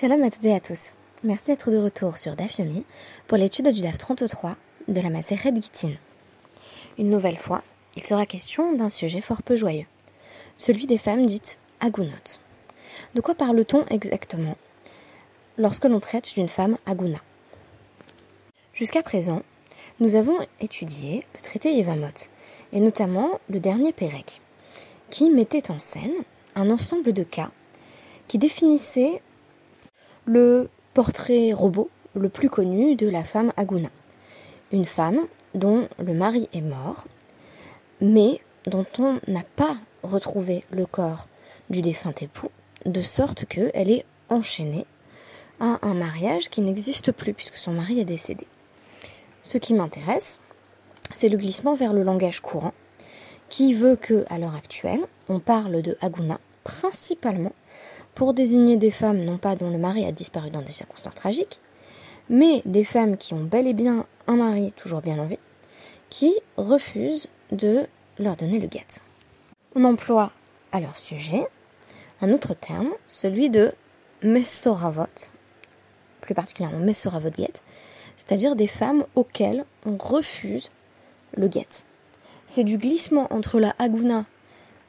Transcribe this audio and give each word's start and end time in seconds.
Shalom 0.00 0.22
à 0.22 0.30
toutes 0.30 0.44
et 0.44 0.54
à 0.54 0.60
tous. 0.60 0.94
Merci 1.24 1.50
d'être 1.50 1.72
de 1.72 1.76
retour 1.76 2.18
sur 2.18 2.36
DAF 2.36 2.60
Yomi 2.60 2.84
pour 3.26 3.36
l'étude 3.36 3.72
du 3.72 3.80
DAF 3.80 3.98
33 3.98 4.54
de 4.86 5.00
la 5.00 5.10
Maseret 5.10 5.52
Gittin. 5.52 5.94
Une 6.98 7.10
nouvelle 7.10 7.36
fois, 7.36 7.64
il 7.96 8.06
sera 8.06 8.24
question 8.24 8.74
d'un 8.74 8.90
sujet 8.90 9.20
fort 9.20 9.42
peu 9.42 9.56
joyeux, 9.56 9.86
celui 10.56 10.86
des 10.86 10.98
femmes 10.98 11.26
dites 11.26 11.58
agunot. 11.80 12.38
De 13.16 13.20
quoi 13.20 13.34
parle-t-on 13.34 13.86
exactement 13.86 14.56
lorsque 15.56 15.86
l'on 15.86 15.98
traite 15.98 16.32
d'une 16.32 16.48
femme 16.48 16.78
aguna? 16.86 17.18
Jusqu'à 18.74 19.02
présent, 19.02 19.42
nous 19.98 20.14
avons 20.14 20.38
étudié 20.60 21.26
le 21.34 21.40
traité 21.40 21.74
Yevamot, 21.74 22.28
et 22.72 22.78
notamment 22.78 23.40
le 23.50 23.58
dernier 23.58 23.92
Pérec, 23.92 24.42
qui 25.10 25.28
mettait 25.28 25.72
en 25.72 25.80
scène 25.80 26.14
un 26.54 26.70
ensemble 26.70 27.12
de 27.12 27.24
cas 27.24 27.50
qui 28.28 28.38
définissait 28.38 29.22
le 30.28 30.68
portrait 30.92 31.54
robot 31.54 31.88
le 32.14 32.28
plus 32.28 32.50
connu 32.50 32.96
de 32.96 33.08
la 33.08 33.24
femme 33.24 33.50
Aguna. 33.56 33.88
Une 34.72 34.84
femme 34.84 35.20
dont 35.54 35.88
le 35.98 36.12
mari 36.12 36.50
est 36.52 36.60
mort, 36.60 37.06
mais 38.02 38.40
dont 38.66 38.84
on 38.98 39.18
n'a 39.26 39.44
pas 39.56 39.76
retrouvé 40.02 40.64
le 40.70 40.84
corps 40.84 41.26
du 41.70 41.80
défunt 41.80 42.12
époux, 42.20 42.50
de 42.84 43.00
sorte 43.00 43.46
qu'elle 43.46 43.90
est 43.90 44.04
enchaînée 44.28 44.84
à 45.60 45.78
un 45.80 45.94
mariage 45.94 46.50
qui 46.50 46.60
n'existe 46.60 47.10
plus 47.10 47.32
puisque 47.32 47.56
son 47.56 47.72
mari 47.72 47.98
est 47.98 48.04
décédé. 48.04 48.46
Ce 49.42 49.56
qui 49.56 49.72
m'intéresse, 49.72 50.40
c'est 51.14 51.30
le 51.30 51.38
glissement 51.38 51.74
vers 51.74 51.94
le 51.94 52.02
langage 52.02 52.40
courant, 52.40 52.74
qui 53.48 53.72
veut 53.72 53.96
que, 53.96 54.26
à 54.28 54.38
l'heure 54.38 54.54
actuelle, 54.54 55.00
on 55.30 55.40
parle 55.40 55.80
de 55.80 55.96
Aguna 56.02 56.38
principalement 56.64 57.52
pour 58.18 58.34
désigner 58.34 58.76
des 58.76 58.90
femmes 58.90 59.24
non 59.24 59.38
pas 59.38 59.54
dont 59.54 59.70
le 59.70 59.78
mari 59.78 60.04
a 60.04 60.10
disparu 60.10 60.50
dans 60.50 60.60
des 60.60 60.72
circonstances 60.72 61.14
tragiques, 61.14 61.60
mais 62.28 62.62
des 62.64 62.82
femmes 62.82 63.16
qui 63.16 63.32
ont 63.32 63.44
bel 63.44 63.68
et 63.68 63.74
bien 63.74 64.06
un 64.26 64.34
mari 64.34 64.72
toujours 64.72 65.02
bien 65.02 65.20
en 65.20 65.26
vie, 65.26 65.38
qui 66.10 66.34
refusent 66.56 67.28
de 67.52 67.86
leur 68.18 68.34
donner 68.34 68.58
le 68.58 68.66
guet. 68.66 69.02
On 69.76 69.84
emploie 69.84 70.32
à 70.72 70.80
leur 70.80 70.98
sujet 70.98 71.46
un 72.20 72.32
autre 72.32 72.54
terme, 72.54 72.90
celui 73.06 73.50
de 73.50 73.70
messoravot, 74.24 75.30
plus 76.20 76.34
particulièrement 76.34 76.80
messoravot 76.80 77.30
get, 77.38 77.62
c'est-à-dire 78.16 78.56
des 78.56 78.66
femmes 78.66 79.04
auxquelles 79.14 79.64
on 79.86 79.96
refuse 79.96 80.72
le 81.36 81.46
guet. 81.46 81.68
C'est 82.48 82.64
du 82.64 82.78
glissement 82.78 83.32
entre 83.32 83.60
la 83.60 83.74
aguna 83.78 84.24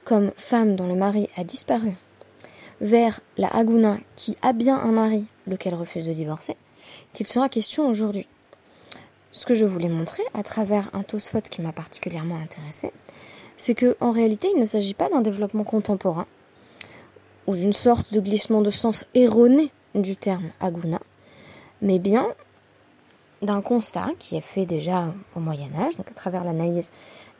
comme 0.03 0.31
femme 0.35 0.75
dont 0.75 0.87
le 0.87 0.95
mari 0.95 1.29
a 1.37 1.43
disparu 1.43 1.93
vers 2.81 3.19
la 3.37 3.47
Aguna 3.47 3.97
qui 4.15 4.37
a 4.41 4.53
bien 4.53 4.77
un 4.77 4.91
mari, 4.91 5.25
lequel 5.47 5.75
refuse 5.75 6.05
de 6.05 6.13
divorcer, 6.13 6.55
qu'il 7.13 7.27
sera 7.27 7.49
question 7.49 7.87
aujourd'hui. 7.87 8.27
Ce 9.31 9.45
que 9.45 9.53
je 9.53 9.65
voulais 9.65 9.89
montrer 9.89 10.23
à 10.33 10.43
travers 10.43 10.89
un 10.93 11.03
Tosfot 11.03 11.41
qui 11.41 11.61
m'a 11.61 11.71
particulièrement 11.71 12.37
intéressé, 12.37 12.91
c'est 13.57 13.75
que 13.75 13.95
en 13.99 14.11
réalité, 14.11 14.49
il 14.53 14.59
ne 14.59 14.65
s'agit 14.65 14.93
pas 14.93 15.09
d'un 15.09 15.21
développement 15.21 15.63
contemporain 15.63 16.25
ou 17.45 17.55
d'une 17.55 17.73
sorte 17.73 18.13
de 18.13 18.19
glissement 18.19 18.61
de 18.61 18.71
sens 18.71 19.05
erroné 19.13 19.71
du 19.95 20.15
terme 20.15 20.49
Aguna, 20.59 20.99
mais 21.81 21.99
bien 21.99 22.27
d'un 23.41 23.61
constat 23.61 24.09
qui 24.19 24.35
est 24.35 24.41
fait 24.41 24.65
déjà 24.65 25.13
au 25.35 25.39
Moyen 25.39 25.69
Âge, 25.77 25.95
donc 25.97 26.09
à 26.09 26.13
travers 26.13 26.43
l'analyse 26.43 26.91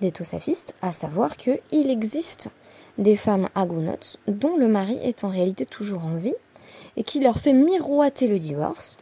des 0.01 0.11
Tosafistes, 0.11 0.75
à 0.81 0.91
savoir 0.91 1.37
qu'il 1.37 1.59
existe 1.71 2.49
des 2.99 3.15
femmes 3.15 3.49
agonotes 3.55 4.17
dont 4.27 4.57
le 4.57 4.67
mari 4.67 4.99
est 5.01 5.23
en 5.23 5.29
réalité 5.29 5.65
toujours 5.65 6.05
en 6.05 6.17
vie 6.17 6.35
et 6.97 7.03
qui 7.03 7.19
leur 7.19 7.39
fait 7.39 7.53
miroiter 7.53 8.27
le 8.27 8.37
divorce 8.37 8.99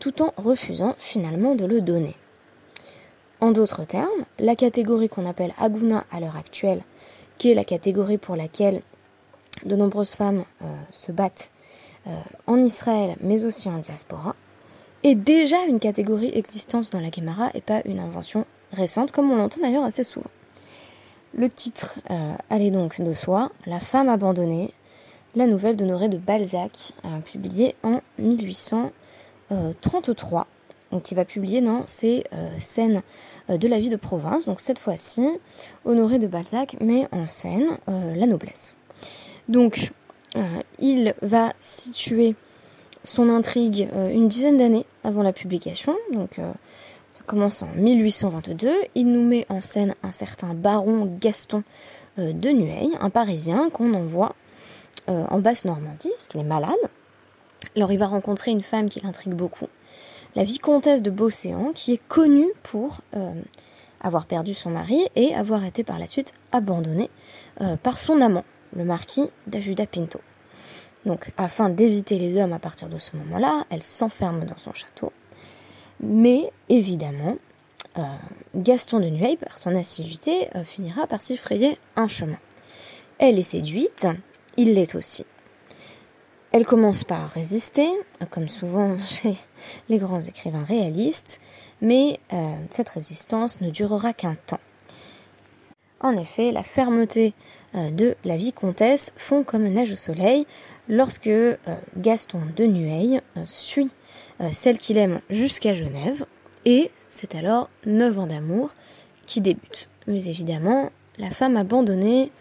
tout 0.00 0.20
en 0.22 0.32
refusant 0.36 0.96
finalement 0.98 1.54
de 1.54 1.64
le 1.64 1.80
donner. 1.80 2.16
En 3.40 3.52
d'autres 3.52 3.84
termes, 3.84 4.08
la 4.38 4.56
catégorie 4.56 5.08
qu'on 5.08 5.26
appelle 5.26 5.54
aguna 5.58 6.04
à 6.10 6.20
l'heure 6.20 6.36
actuelle, 6.36 6.82
qui 7.38 7.50
est 7.50 7.54
la 7.54 7.64
catégorie 7.64 8.18
pour 8.18 8.36
laquelle 8.36 8.82
de 9.64 9.76
nombreuses 9.76 10.14
femmes 10.14 10.44
euh, 10.62 10.66
se 10.92 11.12
battent 11.12 11.50
euh, 12.06 12.10
en 12.46 12.58
Israël 12.62 13.16
mais 13.20 13.44
aussi 13.44 13.68
en 13.68 13.78
diaspora, 13.78 14.34
est 15.02 15.14
déjà 15.14 15.64
une 15.64 15.80
catégorie 15.80 16.32
existante 16.34 16.92
dans 16.92 17.00
la 17.00 17.10
Gemara 17.10 17.50
et 17.54 17.60
pas 17.60 17.80
une 17.84 18.00
invention 18.00 18.44
récente 18.72 19.12
comme 19.12 19.30
on 19.30 19.36
l'entend 19.36 19.60
d'ailleurs 19.62 19.84
assez 19.84 20.04
souvent. 20.04 20.30
Le 21.32 21.48
titre 21.48 22.00
euh, 22.10 22.34
allait 22.50 22.72
donc 22.72 23.00
de 23.00 23.14
soi, 23.14 23.52
La 23.66 23.78
femme 23.78 24.08
abandonnée, 24.08 24.74
la 25.36 25.46
nouvelle 25.46 25.76
d'Honoré 25.76 26.08
de 26.08 26.18
Balzac, 26.18 26.92
euh, 27.04 27.20
publiée 27.20 27.76
en 27.84 28.00
1833, 28.18 30.48
donc 30.90 31.04
qui 31.04 31.14
va 31.14 31.24
publier 31.24 31.60
dans 31.60 31.86
ses 31.86 32.24
euh, 32.32 32.50
scènes 32.58 33.02
de 33.48 33.68
la 33.68 33.78
vie 33.78 33.90
de 33.90 33.96
province. 33.96 34.46
Donc 34.46 34.60
cette 34.60 34.80
fois-ci, 34.80 35.24
Honoré 35.84 36.18
de 36.18 36.26
Balzac 36.26 36.76
met 36.80 37.06
en 37.12 37.28
scène 37.28 37.78
la 37.86 38.26
noblesse. 38.26 38.74
Donc 39.48 39.92
il 40.78 41.14
va 41.22 41.52
situer 41.58 42.36
son 43.02 43.28
intrigue 43.28 43.88
une 44.12 44.28
dizaine 44.28 44.56
d'années 44.56 44.86
avant 45.02 45.24
la 45.24 45.32
publication, 45.32 45.96
donc 46.12 46.38
commence 47.26 47.62
en 47.62 47.68
1822. 47.76 48.70
Il 48.94 49.06
nous 49.06 49.24
met 49.24 49.46
en 49.48 49.60
scène 49.60 49.94
un 50.02 50.12
certain 50.12 50.54
baron 50.54 51.16
Gaston 51.20 51.62
euh, 52.18 52.32
de 52.32 52.50
Nueil, 52.50 52.90
un 53.00 53.10
Parisien 53.10 53.70
qu'on 53.70 53.94
envoie 53.94 54.34
euh, 55.08 55.24
en 55.28 55.38
Basse-Normandie, 55.38 56.10
parce 56.10 56.26
qu'il 56.28 56.40
est 56.40 56.44
malade. 56.44 56.74
Alors 57.76 57.92
il 57.92 57.98
va 57.98 58.06
rencontrer 58.06 58.50
une 58.50 58.62
femme 58.62 58.88
qui 58.88 59.00
l'intrigue 59.00 59.34
beaucoup, 59.34 59.68
la 60.34 60.44
vicomtesse 60.44 61.02
de 61.02 61.10
Beauséant, 61.10 61.72
qui 61.74 61.92
est 61.92 62.02
connue 62.08 62.50
pour 62.62 63.00
euh, 63.14 63.32
avoir 64.00 64.26
perdu 64.26 64.54
son 64.54 64.70
mari 64.70 65.06
et 65.14 65.34
avoir 65.34 65.64
été 65.64 65.84
par 65.84 65.98
la 65.98 66.06
suite 66.06 66.32
abandonnée 66.52 67.10
par 67.82 67.98
son 67.98 68.22
amant, 68.22 68.44
le 68.74 68.84
marquis 68.84 69.28
d'Ajuda 69.46 69.86
Pinto. 69.86 70.18
Donc, 71.04 71.30
afin 71.36 71.68
d'éviter 71.68 72.18
les 72.18 72.40
hommes 72.40 72.54
à 72.54 72.58
partir 72.58 72.88
de 72.88 72.98
ce 72.98 73.14
moment-là, 73.18 73.66
elle 73.68 73.82
s'enferme 73.82 74.44
dans 74.46 74.56
son 74.56 74.72
château 74.72 75.12
mais 76.00 76.50
évidemment, 76.68 77.36
euh, 77.98 78.02
Gaston 78.54 79.00
de 79.00 79.08
Nueil, 79.08 79.36
par 79.36 79.58
son 79.58 79.74
assiduité, 79.74 80.48
euh, 80.54 80.64
finira 80.64 81.06
par 81.06 81.20
s'y 81.20 81.36
frayer 81.36 81.78
un 81.96 82.08
chemin. 82.08 82.38
Elle 83.18 83.38
est 83.38 83.44
séduite, 83.44 84.06
il 84.56 84.74
l'est 84.74 84.94
aussi. 84.94 85.26
Elle 86.52 86.66
commence 86.66 87.04
par 87.04 87.28
résister, 87.30 87.88
comme 88.30 88.48
souvent 88.48 88.98
chez 89.08 89.36
les 89.88 89.98
grands 89.98 90.20
écrivains 90.20 90.64
réalistes, 90.64 91.40
mais 91.80 92.18
euh, 92.32 92.54
cette 92.70 92.88
résistance 92.88 93.60
ne 93.60 93.70
durera 93.70 94.12
qu'un 94.12 94.36
temps. 94.46 94.60
En 96.00 96.16
effet, 96.16 96.50
la 96.50 96.62
fermeté 96.62 97.34
de 97.74 98.16
la 98.24 98.38
vicomtesse 98.38 99.12
fond 99.18 99.44
comme 99.44 99.68
neige 99.68 99.92
au 99.92 99.96
soleil 99.96 100.46
lorsque 100.90 101.30
Gaston 101.96 102.40
de 102.56 102.66
Nueil 102.66 103.22
suit 103.46 103.90
euh, 104.40 104.48
celle 104.52 104.78
qu'il 104.78 104.98
aime 104.98 105.20
jusqu'à 105.30 105.72
Genève, 105.72 106.26
et 106.64 106.90
c'est 107.08 107.34
alors 107.34 107.70
neuf 107.86 108.18
ans 108.18 108.26
d'amour 108.26 108.74
qui 109.26 109.40
débutent. 109.40 109.88
Mais 110.06 110.26
évidemment, 110.26 110.90
la 111.18 111.30
femme 111.30 111.56
abandonnée 111.56 112.32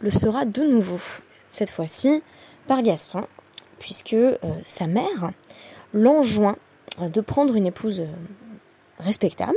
le 0.00 0.10
sera 0.10 0.44
de 0.44 0.62
nouveau, 0.62 1.00
cette 1.50 1.70
fois-ci 1.70 2.22
par 2.66 2.82
Gaston, 2.82 3.26
puisque 3.78 4.14
euh, 4.14 4.36
sa 4.64 4.86
mère 4.86 5.32
l'enjoint 5.92 6.56
euh, 7.00 7.08
de 7.08 7.20
prendre 7.20 7.56
une 7.56 7.66
épouse 7.66 8.02
respectable. 8.98 9.56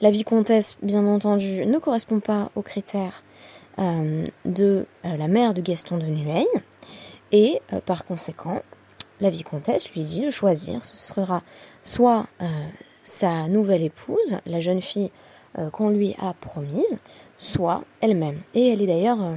La 0.00 0.10
vicomtesse, 0.10 0.76
bien 0.82 1.06
entendu, 1.06 1.66
ne 1.66 1.78
correspond 1.78 2.20
pas 2.20 2.50
aux 2.56 2.62
critères 2.62 3.22
de 4.44 4.84
la 5.04 5.28
mère 5.28 5.54
de 5.54 5.62
Gaston 5.62 5.96
de 5.96 6.04
Nueil, 6.06 6.46
et 7.32 7.60
par 7.86 8.04
conséquent, 8.04 8.62
la 9.20 9.30
vicomtesse 9.30 9.90
lui 9.92 10.02
dit 10.02 10.22
de 10.22 10.30
choisir. 10.30 10.84
Ce 10.84 10.96
sera 10.96 11.42
soit 11.84 12.26
euh, 12.42 12.46
sa 13.04 13.48
nouvelle 13.48 13.82
épouse, 13.82 14.38
la 14.46 14.60
jeune 14.60 14.80
fille 14.80 15.10
euh, 15.58 15.70
qu'on 15.70 15.90
lui 15.90 16.16
a 16.20 16.34
promise, 16.34 16.98
soit 17.38 17.82
elle-même. 18.00 18.40
Et 18.54 18.72
elle 18.72 18.82
est 18.82 18.86
d'ailleurs, 18.86 19.20
euh, 19.20 19.36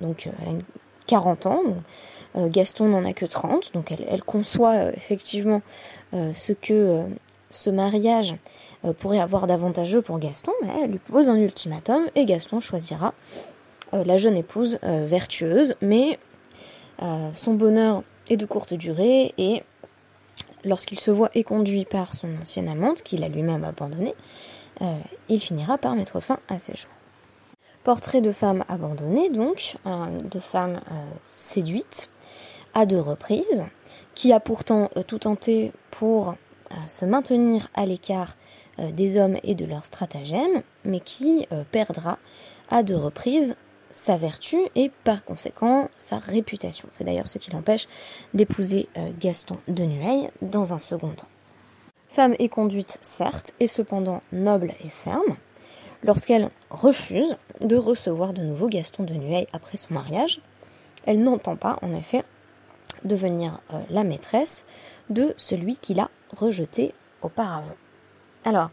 donc 0.00 0.28
elle 0.42 0.48
a 0.48 0.58
40 1.06 1.46
ans, 1.46 1.62
Gaston 2.36 2.86
n'en 2.86 3.04
a 3.06 3.14
que 3.14 3.24
30, 3.24 3.72
donc 3.72 3.90
elle, 3.90 4.22
conçoit 4.22 4.92
effectivement 4.92 5.62
ce 6.12 6.52
que 6.52 7.04
ce 7.50 7.70
mariage 7.70 8.36
pourrait 8.98 9.18
avoir 9.18 9.46
d'avantageux 9.46 10.02
pour 10.02 10.18
Gaston, 10.18 10.52
mais 10.62 10.68
elle 10.82 10.90
lui 10.90 10.98
pose 10.98 11.30
un 11.30 11.36
ultimatum 11.36 12.02
et 12.14 12.26
Gaston 12.26 12.60
choisira 12.60 13.14
la 13.92 14.18
jeune 14.18 14.36
épouse 14.36 14.78
vertueuse, 14.82 15.74
mais 15.80 16.18
son 17.34 17.54
bonheur 17.54 18.02
est 18.28 18.36
de 18.36 18.46
courte 18.46 18.74
durée 18.74 19.34
et 19.38 19.62
lorsqu'il 20.64 20.98
se 20.98 21.10
voit 21.10 21.30
éconduit 21.34 21.84
par 21.84 22.14
son 22.14 22.28
ancienne 22.40 22.68
amante, 22.68 23.02
qu'il 23.02 23.24
a 23.24 23.28
lui-même 23.28 23.64
abandonnée, 23.64 24.14
euh, 24.82 24.96
il 25.28 25.40
finira 25.40 25.78
par 25.78 25.94
mettre 25.94 26.20
fin 26.20 26.38
à 26.48 26.58
ses 26.58 26.74
jours. 26.76 26.90
Portrait 27.84 28.20
de 28.20 28.32
femme 28.32 28.64
abandonnée, 28.68 29.30
donc, 29.30 29.76
de 29.86 30.40
femme 30.40 30.80
euh, 30.90 30.94
séduite, 31.34 32.10
à 32.74 32.86
deux 32.86 33.00
reprises, 33.00 33.66
qui 34.14 34.32
a 34.32 34.40
pourtant 34.40 34.90
tout 35.06 35.18
tenté 35.18 35.72
pour 35.90 36.34
se 36.86 37.06
maintenir 37.06 37.68
à 37.74 37.86
l'écart 37.86 38.36
des 38.78 39.18
hommes 39.18 39.38
et 39.42 39.54
de 39.54 39.64
leurs 39.64 39.86
stratagèmes, 39.86 40.62
mais 40.84 41.00
qui 41.00 41.48
perdra 41.70 42.18
à 42.68 42.82
deux 42.82 42.96
reprises 42.96 43.56
sa 43.90 44.16
vertu 44.16 44.58
et 44.74 44.90
par 45.04 45.24
conséquent 45.24 45.88
sa 45.98 46.18
réputation. 46.18 46.88
C'est 46.90 47.04
d'ailleurs 47.04 47.28
ce 47.28 47.38
qui 47.38 47.50
l'empêche 47.50 47.88
d'épouser 48.34 48.88
euh, 48.96 49.10
Gaston 49.18 49.56
de 49.68 49.84
Nueil 49.84 50.30
dans 50.42 50.72
un 50.72 50.78
second 50.78 51.10
temps. 51.10 51.28
Femme 52.08 52.34
et 52.38 52.48
conduite 52.48 52.98
certes, 53.02 53.52
et 53.60 53.66
cependant 53.66 54.20
noble 54.32 54.72
et 54.84 54.88
ferme, 54.88 55.36
lorsqu'elle 56.02 56.50
refuse 56.70 57.36
de 57.60 57.76
recevoir 57.76 58.32
de 58.32 58.42
nouveau 58.42 58.68
Gaston 58.68 59.04
de 59.04 59.14
Nueil 59.14 59.46
après 59.52 59.76
son 59.76 59.94
mariage, 59.94 60.40
elle 61.04 61.22
n'entend 61.22 61.56
pas 61.56 61.78
en 61.82 61.92
effet 61.92 62.22
devenir 63.04 63.60
euh, 63.72 63.80
la 63.90 64.04
maîtresse 64.04 64.64
de 65.10 65.34
celui 65.36 65.76
qui 65.76 65.94
l'a 65.94 66.10
rejeté 66.36 66.94
auparavant. 67.22 67.76
Alors, 68.44 68.70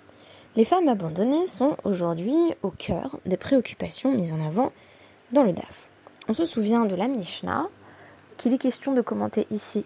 les 0.56 0.66
femmes 0.66 0.88
abandonnées 0.88 1.48
sont 1.48 1.76
aujourd'hui 1.84 2.36
au 2.64 2.72
cœur 2.72 3.20
des 3.26 3.38
préoccupations 3.38 4.14
mises 4.14 4.32
en 4.32 4.40
avant 4.40 4.72
le 5.44 5.54
DAF. 5.54 5.90
On 6.28 6.34
se 6.34 6.46
souvient 6.46 6.86
de 6.86 6.96
la 6.96 7.08
Mishnah 7.08 7.68
qu'il 8.38 8.54
est 8.54 8.58
question 8.58 8.94
de 8.94 9.02
commenter 9.02 9.48
ici 9.52 9.86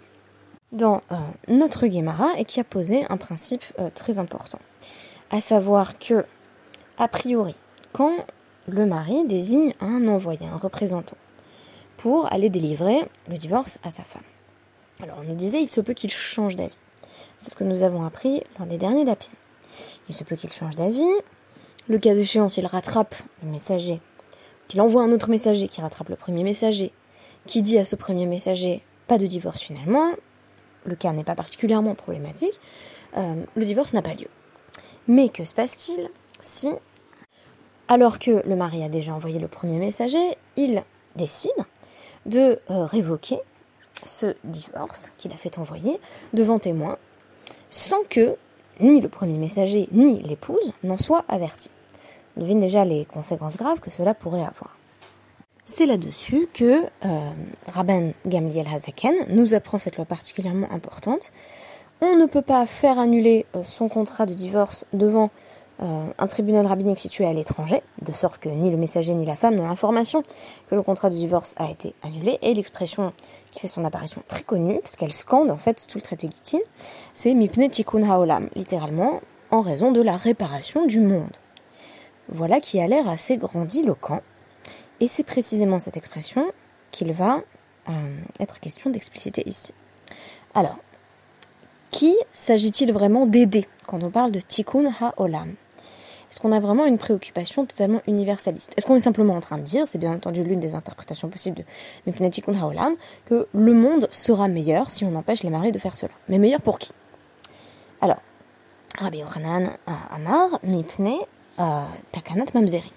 dans 0.72 1.02
euh, 1.12 1.16
notre 1.48 1.88
Gemara 1.88 2.30
et 2.38 2.46
qui 2.46 2.60
a 2.60 2.64
posé 2.64 3.06
un 3.10 3.18
principe 3.18 3.64
euh, 3.80 3.90
très 3.94 4.20
important. 4.20 4.60
À 5.32 5.42
savoir 5.42 5.98
que, 6.00 6.26
a 6.98 7.08
priori, 7.08 7.56
quand 7.92 8.14
le 8.68 8.86
mari 8.86 9.26
désigne 9.26 9.74
un 9.82 10.08
envoyé, 10.08 10.46
un 10.48 10.58
représentant, 10.58 11.18
pour 11.98 12.32
aller 12.32 12.50
délivrer 12.50 13.06
le 13.28 13.38
divorce 13.38 13.80
à 13.84 13.92
sa 13.92 14.04
femme. 14.04 14.24
Alors 15.02 15.18
on 15.22 15.24
nous 15.24 15.36
disait, 15.36 15.62
il 15.62 15.70
se 15.70 15.82
peut 15.82 15.94
qu'il 15.94 16.12
change 16.12 16.56
d'avis. 16.56 16.80
C'est 17.38 17.52
ce 17.52 17.56
que 17.56 17.64
nous 17.64 17.84
avons 17.84 18.06
appris 18.06 18.44
lors 18.58 18.68
des 18.68 18.78
derniers 18.78 19.06
DAPI. 19.06 19.32
Il 20.08 20.16
se 20.16 20.24
peut 20.24 20.36
qu'il 20.36 20.52
change 20.52 20.76
d'avis. 20.76 21.02
Le 21.88 21.98
cas 21.98 22.14
échéant, 22.16 22.50
s'il 22.50 22.66
rattrape 22.66 23.16
le 23.44 23.50
messager 23.50 24.02
qu'il 24.70 24.80
envoie 24.80 25.02
un 25.02 25.12
autre 25.12 25.30
messager 25.30 25.68
qui 25.68 25.82
rattrape 25.82 26.08
le 26.08 26.16
premier 26.16 26.44
messager, 26.44 26.94
qui 27.46 27.62
dit 27.62 27.78
à 27.78 27.84
ce 27.84 27.98
premier 27.98 28.26
messager 28.26 28.82
pas 29.08 29.18
de 29.18 29.26
divorce 29.26 29.60
finalement, 29.60 30.12
le 30.86 30.96
cas 30.96 31.12
n'est 31.12 31.26
pas 31.26 31.36
particulièrement 31.36 31.96
problématique, 31.96 32.58
euh, 33.18 33.44
le 33.56 33.66
divorce 33.66 33.94
n'a 33.94 34.02
pas 34.02 34.14
lieu. 34.14 34.28
Mais 35.08 35.28
que 35.30 35.44
se 35.44 35.54
passe-t-il 35.54 36.10
si, 36.40 36.70
alors 37.88 38.20
que 38.20 38.48
le 38.48 38.56
mari 38.56 38.84
a 38.84 38.90
déjà 38.90 39.14
envoyé 39.14 39.40
le 39.40 39.48
premier 39.48 39.80
messager, 39.80 40.38
il 40.56 40.84
décide 41.16 41.52
de 42.28 42.60
euh, 42.70 42.86
révoquer 42.86 43.40
ce 44.06 44.36
divorce 44.44 45.12
qu'il 45.18 45.32
a 45.32 45.36
fait 45.36 45.58
envoyer 45.58 46.00
devant 46.34 46.60
témoin, 46.60 46.98
sans 47.72 48.04
que 48.08 48.36
ni 48.80 49.02
le 49.02 49.10
premier 49.10 49.38
messager 49.38 49.90
ni 49.92 50.22
l'épouse 50.22 50.72
n'en 50.84 50.98
soient 50.98 51.26
avertis? 51.28 51.72
Devine 52.40 52.60
déjà 52.60 52.86
les 52.86 53.06
conséquences 53.06 53.58
graves 53.58 53.80
que 53.80 53.92
cela 53.92 54.14
pourrait 54.14 54.46
avoir. 54.46 54.76
C'est 55.66 55.86
là-dessus 55.86 56.48
que 56.52 56.84
euh, 57.06 57.30
Rabban 57.68 58.12
Gamliel 58.26 58.66
Hazaken 58.68 59.14
nous 59.30 59.54
apprend 59.54 59.78
cette 59.78 59.98
loi 59.98 60.06
particulièrement 60.06 60.72
importante. 60.72 61.32
On 62.02 62.16
ne 62.16 62.26
peut 62.26 62.42
pas 62.42 62.66
faire 62.66 62.98
annuler 62.98 63.46
euh, 63.56 63.64
son 63.64 63.88
contrat 63.88 64.26
de 64.26 64.34
divorce 64.34 64.86
devant 64.94 65.30
euh, 65.82 66.08
un 66.18 66.28
tribunal 66.28 66.66
rabbinique 66.66 66.98
situé 66.98 67.26
à 67.26 67.34
l'étranger, 67.34 67.84
de 68.02 68.12
sorte 68.14 68.40
que 68.40 68.50
ni 68.50 68.72
le 68.72 68.78
messager 68.78 69.14
ni 69.14 69.26
la 69.26 69.36
femme 69.36 69.56
n'ont 69.56 69.68
l'information 69.68 70.24
que 70.70 70.76
le 70.76 70.82
contrat 70.82 71.10
de 71.10 71.16
divorce 71.16 71.54
a 71.58 71.70
été 71.70 71.94
annulé. 72.02 72.40
Et 72.42 72.54
l'expression 72.56 73.14
qui 73.52 73.60
fait 73.60 73.68
son 73.68 73.86
apparition 73.86 74.24
très 74.28 74.44
connue, 74.44 74.80
parce 74.82 74.96
qu'elle 74.96 75.14
scande 75.14 75.52
en 75.52 75.58
fait 75.58 75.86
tout 75.88 75.98
le 75.98 76.02
traité 76.02 76.28
Gittin, 76.28 76.64
c'est 77.14 77.34
Mipne 77.34 77.70
Tikkun 77.70 78.04
Haolam, 78.04 78.50
littéralement 78.56 79.22
en 79.52 79.62
raison 79.62 79.92
de 79.92 80.02
la 80.02 80.18
réparation 80.18 80.86
du 80.86 81.00
monde. 81.00 81.38
Voilà 82.32 82.60
qui 82.60 82.80
a 82.80 82.88
l'air 82.88 83.10
assez 83.10 83.38
grandiloquent. 83.38 84.22
Et 85.00 85.08
c'est 85.08 85.24
précisément 85.24 85.80
cette 85.80 85.98
expression 85.98 86.46
qu'il 86.92 87.12
va 87.14 87.42
euh, 87.90 87.92
être 88.40 88.60
question 88.60 88.90
d'expliciter 88.90 89.48
ici. 89.48 89.74
Alors, 90.54 90.78
qui 91.92 92.16
s'agit-il 92.32 92.92
vraiment 92.94 93.26
d'aider 93.26 93.68
quand 93.88 94.04
on 94.04 94.12
parle 94.12 94.32
de 94.32 94.40
tikkun 94.40 94.92
ha-olam? 95.00 95.56
Est-ce 96.30 96.40
qu'on 96.40 96.52
a 96.52 96.60
vraiment 96.60 96.86
une 96.86 97.00
préoccupation 97.00 97.66
totalement 97.66 98.02
universaliste? 98.06 98.74
Est-ce 98.78 98.86
qu'on 98.86 98.96
est 98.96 99.00
simplement 99.00 99.34
en 99.34 99.40
train 99.40 99.58
de 99.58 99.64
dire, 99.64 99.88
c'est 99.88 99.98
bien 99.98 100.14
entendu 100.14 100.44
l'une 100.44 100.60
des 100.60 100.76
interprétations 100.76 101.30
possibles 101.30 101.64
de 102.06 102.28
tikkun 102.28 102.54
ha-olam, 102.54 102.96
que 103.26 103.48
le 103.54 103.74
monde 103.74 104.08
sera 104.12 104.48
meilleur 104.48 104.92
si 104.92 105.04
on 105.04 105.16
empêche 105.16 105.42
les 105.42 105.50
maris 105.50 105.72
de 105.72 105.80
faire 105.80 105.96
cela? 105.96 106.12
Mais 106.28 106.38
meilleur 106.38 106.62
pour 106.62 106.78
qui? 106.78 106.92
Alors, 108.02 108.22
Rabbi 109.00 109.20
Yochanan 109.20 109.72
Amar, 110.12 110.60
Mipne 110.62 111.18
Takanat 112.12 112.54
Mamzeri. 112.54 112.92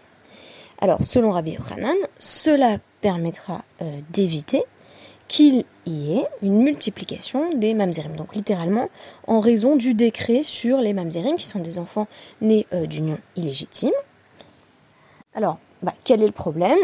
Alors, 0.80 1.04
selon 1.04 1.30
Rabbi 1.30 1.52
Yochanan, 1.52 1.96
cela 2.18 2.78
permettra 3.00 3.62
euh, 3.82 4.00
d'éviter 4.10 4.64
qu'il 5.28 5.64
y 5.86 6.18
ait 6.18 6.26
une 6.42 6.62
multiplication 6.62 7.54
des 7.54 7.72
mamzerim. 7.72 8.16
Donc 8.16 8.34
littéralement, 8.34 8.90
en 9.26 9.40
raison 9.40 9.76
du 9.76 9.94
décret 9.94 10.42
sur 10.42 10.78
les 10.78 10.92
mamzerim, 10.92 11.36
qui 11.36 11.46
sont 11.46 11.60
des 11.60 11.78
enfants 11.78 12.06
nés 12.40 12.66
euh, 12.72 12.86
d'union 12.86 13.18
illégitime. 13.36 13.92
Alors, 15.34 15.58
bah, 15.82 15.94
quel 16.04 16.22
est 16.22 16.26
le 16.26 16.32
problème? 16.32 16.78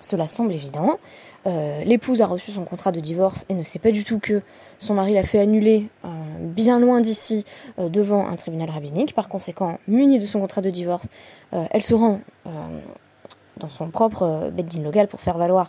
Cela 0.00 0.28
semble 0.28 0.52
évident. 0.52 0.98
Euh, 1.46 1.82
l'épouse 1.84 2.22
a 2.22 2.26
reçu 2.26 2.52
son 2.52 2.64
contrat 2.64 2.92
de 2.92 3.00
divorce 3.00 3.44
et 3.48 3.54
ne 3.54 3.62
sait 3.62 3.78
pas 3.78 3.90
du 3.90 4.04
tout 4.04 4.18
que 4.18 4.42
son 4.78 4.94
mari 4.94 5.14
l'a 5.14 5.22
fait 5.22 5.40
annuler 5.40 5.88
euh, 6.04 6.08
bien 6.38 6.78
loin 6.78 7.00
d'ici 7.00 7.44
euh, 7.78 7.88
devant 7.88 8.28
un 8.28 8.36
tribunal 8.36 8.70
rabbinique. 8.70 9.14
Par 9.14 9.28
conséquent, 9.28 9.78
munie 9.88 10.18
de 10.18 10.26
son 10.26 10.40
contrat 10.40 10.60
de 10.60 10.70
divorce, 10.70 11.06
elle 11.52 11.82
se 11.82 11.92
rend 11.92 12.20
dans 13.58 13.68
son 13.68 13.90
propre 13.90 14.50
beddin 14.50 14.80
local 14.80 15.06
pour 15.06 15.20
faire 15.20 15.36
valoir 15.36 15.68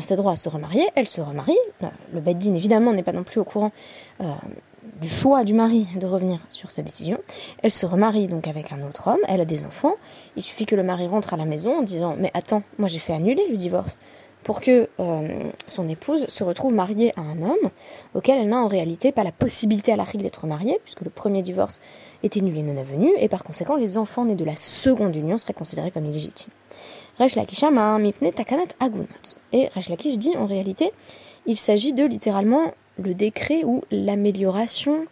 ses 0.00 0.16
droits 0.16 0.32
à 0.32 0.36
se 0.36 0.48
remarier. 0.48 0.86
Elle 0.94 1.06
se 1.06 1.20
remarie. 1.20 1.58
Le 2.14 2.20
beddin, 2.20 2.54
évidemment, 2.54 2.94
n'est 2.94 3.02
pas 3.02 3.12
non 3.12 3.24
plus 3.24 3.38
au 3.38 3.44
courant 3.44 3.70
du 5.00 5.08
choix 5.08 5.44
du 5.44 5.52
mari 5.52 5.86
de 6.00 6.06
revenir 6.06 6.40
sur 6.48 6.70
sa 6.70 6.80
décision. 6.82 7.18
Elle 7.62 7.70
se 7.70 7.84
remarie 7.84 8.26
donc 8.26 8.48
avec 8.48 8.72
un 8.72 8.82
autre 8.82 9.08
homme, 9.08 9.20
elle 9.28 9.42
a 9.42 9.44
des 9.44 9.66
enfants. 9.66 9.96
Il 10.36 10.42
suffit 10.42 10.64
que 10.64 10.76
le 10.76 10.82
mari 10.82 11.06
rentre 11.06 11.34
à 11.34 11.36
la 11.36 11.44
maison 11.44 11.80
en 11.80 11.82
disant 11.82 12.16
Mais 12.18 12.30
attends, 12.32 12.62
moi 12.78 12.88
j'ai 12.88 12.98
fait 12.98 13.12
annuler 13.12 13.46
le 13.50 13.56
divorce 13.56 13.98
pour 14.44 14.60
que 14.60 14.88
euh, 15.00 15.50
son 15.66 15.88
épouse 15.88 16.26
se 16.28 16.44
retrouve 16.44 16.72
mariée 16.72 17.12
à 17.16 17.20
un 17.20 17.42
homme 17.42 17.70
auquel 18.14 18.38
elle 18.38 18.48
n'a 18.48 18.58
en 18.58 18.68
réalité 18.68 19.12
pas 19.12 19.24
la 19.24 19.32
possibilité 19.32 19.92
à 19.92 19.96
la 19.96 20.04
d'être 20.04 20.46
mariée, 20.46 20.80
puisque 20.84 21.02
le 21.02 21.10
premier 21.10 21.42
divorce 21.42 21.80
était 22.22 22.40
nul 22.40 22.56
et 22.56 22.62
non 22.62 22.76
avenu, 22.76 23.10
et 23.18 23.28
par 23.28 23.44
conséquent 23.44 23.76
les 23.76 23.98
enfants 23.98 24.24
nés 24.24 24.34
de 24.34 24.44
la 24.44 24.56
seconde 24.56 25.14
union 25.14 25.38
seraient 25.38 25.52
considérés 25.52 25.90
comme 25.90 26.06
illégitimes. 26.06 26.52
Resh 27.18 27.36
Lakish 27.36 27.62
mipne 27.62 28.32
takanat 28.32 28.68
agunot. 28.80 29.06
Et 29.52 29.68
Resh 29.74 29.88
Lakish 29.90 30.18
dit 30.18 30.36
en 30.36 30.46
réalité, 30.46 30.92
il 31.46 31.56
s'agit 31.56 31.92
de 31.92 32.04
littéralement 32.04 32.72
le 32.98 33.14
décret 33.14 33.64
ou 33.64 33.82
l'amélioration 33.90 35.06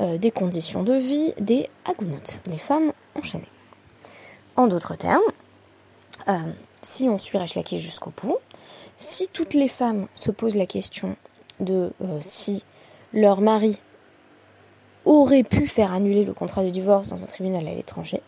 euh, 0.00 0.18
des 0.18 0.30
conditions 0.30 0.82
de 0.82 0.94
vie 0.94 1.32
des 1.38 1.68
agunot, 1.84 2.40
les 2.46 2.58
femmes 2.58 2.92
enchaînées. 3.14 3.44
En 4.56 4.66
d'autres 4.66 4.96
termes, 4.96 5.22
euh, 6.28 6.38
si 6.82 7.08
on 7.08 7.18
suit 7.18 7.38
Resh 7.38 7.54
Lakish 7.54 7.80
jusqu'au 7.80 8.12
bout, 8.22 8.38
si 8.96 9.28
toutes 9.28 9.54
les 9.54 9.68
femmes 9.68 10.06
se 10.14 10.30
posent 10.30 10.54
la 10.54 10.66
question 10.66 11.16
de 11.60 11.92
euh, 12.02 12.18
si 12.22 12.64
leur 13.12 13.40
mari 13.40 13.80
aurait 15.04 15.44
pu 15.44 15.66
faire 15.66 15.92
annuler 15.92 16.24
le 16.24 16.32
contrat 16.32 16.64
de 16.64 16.70
divorce 16.70 17.10
dans 17.10 17.22
un 17.22 17.26
tribunal 17.26 17.66
à 17.68 17.74
l'étranger, 17.74 18.22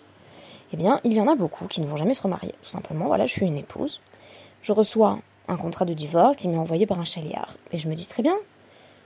eh 0.73 0.77
bien, 0.77 1.01
il 1.05 1.13
y 1.13 1.21
en 1.21 1.29
a 1.29 1.37
beaucoup 1.37 1.67
qui 1.67 1.81
ne 1.81 1.87
vont 1.87 1.97
jamais 1.97 2.15
se 2.15 2.23
remarier. 2.23 2.53
Tout 2.63 2.71
simplement, 2.71 3.07
voilà, 3.07 3.27
je 3.27 3.33
suis 3.33 3.47
une 3.47 3.59
épouse, 3.59 4.01
je 4.63 4.73
reçois 4.73 5.19
un 5.49 5.57
contrat 5.57 5.85
de 5.85 5.95
divorce 5.95 6.37
qui 6.37 6.49
m'est 6.49 6.59
envoyé 6.59 6.87
par 6.87 7.01
un 7.01 7.05
chaliard. 7.05 7.57
Et 7.73 7.79
je 7.79 7.89
me 7.89 7.95
dis 7.95 8.07
très 8.07 8.23
bien, 8.23 8.37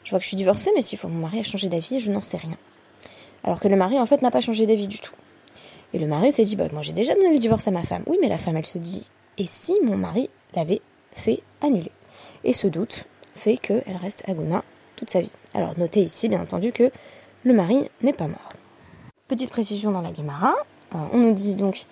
je 0.05 0.11
vois 0.11 0.19
que 0.19 0.23
je 0.23 0.29
suis 0.29 0.37
divorcée, 0.37 0.71
mais 0.75 0.83
s'il 0.83 0.99
faut 0.99 1.09
mon 1.09 1.21
mari 1.21 1.41
a 1.41 1.43
changé 1.43 1.69
d'avis, 1.69 2.01
je 2.01 2.11
n'en 2.11 2.23
sais 2.23 2.39
rien. 2.39 2.57
Alors 3.45 3.61
que 3.61 3.69
le 3.69 3.77
mari, 3.77 3.99
en 3.99 4.07
fait, 4.07 4.23
n'a 4.23 4.31
pas 4.31 4.41
changé 4.41 4.67
d'avis 4.67 4.89
du 4.89 4.99
tout. 4.99 5.15
Et 5.93 5.99
le 5.99 6.07
mari 6.07 6.33
s'est 6.33 6.45
dit, 6.45 6.57
bah, 6.57 6.69
moi 6.73 6.83
j'ai 6.83 6.93
déjà 6.93 7.15
donné 7.15 7.31
le 7.31 7.39
divorce 7.39 7.67
à 7.69 7.71
ma 7.71 7.83
femme. 7.83 8.05
Oui, 8.07 8.19
mais 8.21 8.29
la 8.29 8.39
femme, 8.39 8.57
elle 8.57 8.67
se 8.67 8.79
dit, 8.79 9.11
et 9.39 9.47
si 9.47 9.75
mon 9.85 9.97
mari 9.97 10.31
l'avait 10.55 10.81
fait 11.13 11.43
annuler. 11.61 11.93
Et 12.45 12.53
ce 12.53 12.67
doute 12.67 13.07
fait 13.35 13.57
qu'elle 13.57 13.97
reste 14.01 14.23
Aguna 14.29 14.63
toute 14.97 15.11
sa 15.11 15.21
vie. 15.21 15.33
Alors 15.55 15.79
notez 15.79 16.01
ici 16.03 16.29
bien 16.29 16.41
entendu 16.41 16.73
que 16.73 16.91
le 17.45 17.55
mari 17.55 17.91
n'est 18.03 18.13
pas 18.13 18.27
mort. 18.27 18.53
Petite 19.29 19.51
précision 19.51 19.91
dans 19.91 20.03
la 20.03 20.13
Gemara, 20.13 20.55
euh, 20.95 20.99
on 21.13 21.19
nous 21.19 21.33
dit 21.33 21.57
donc 21.57 21.87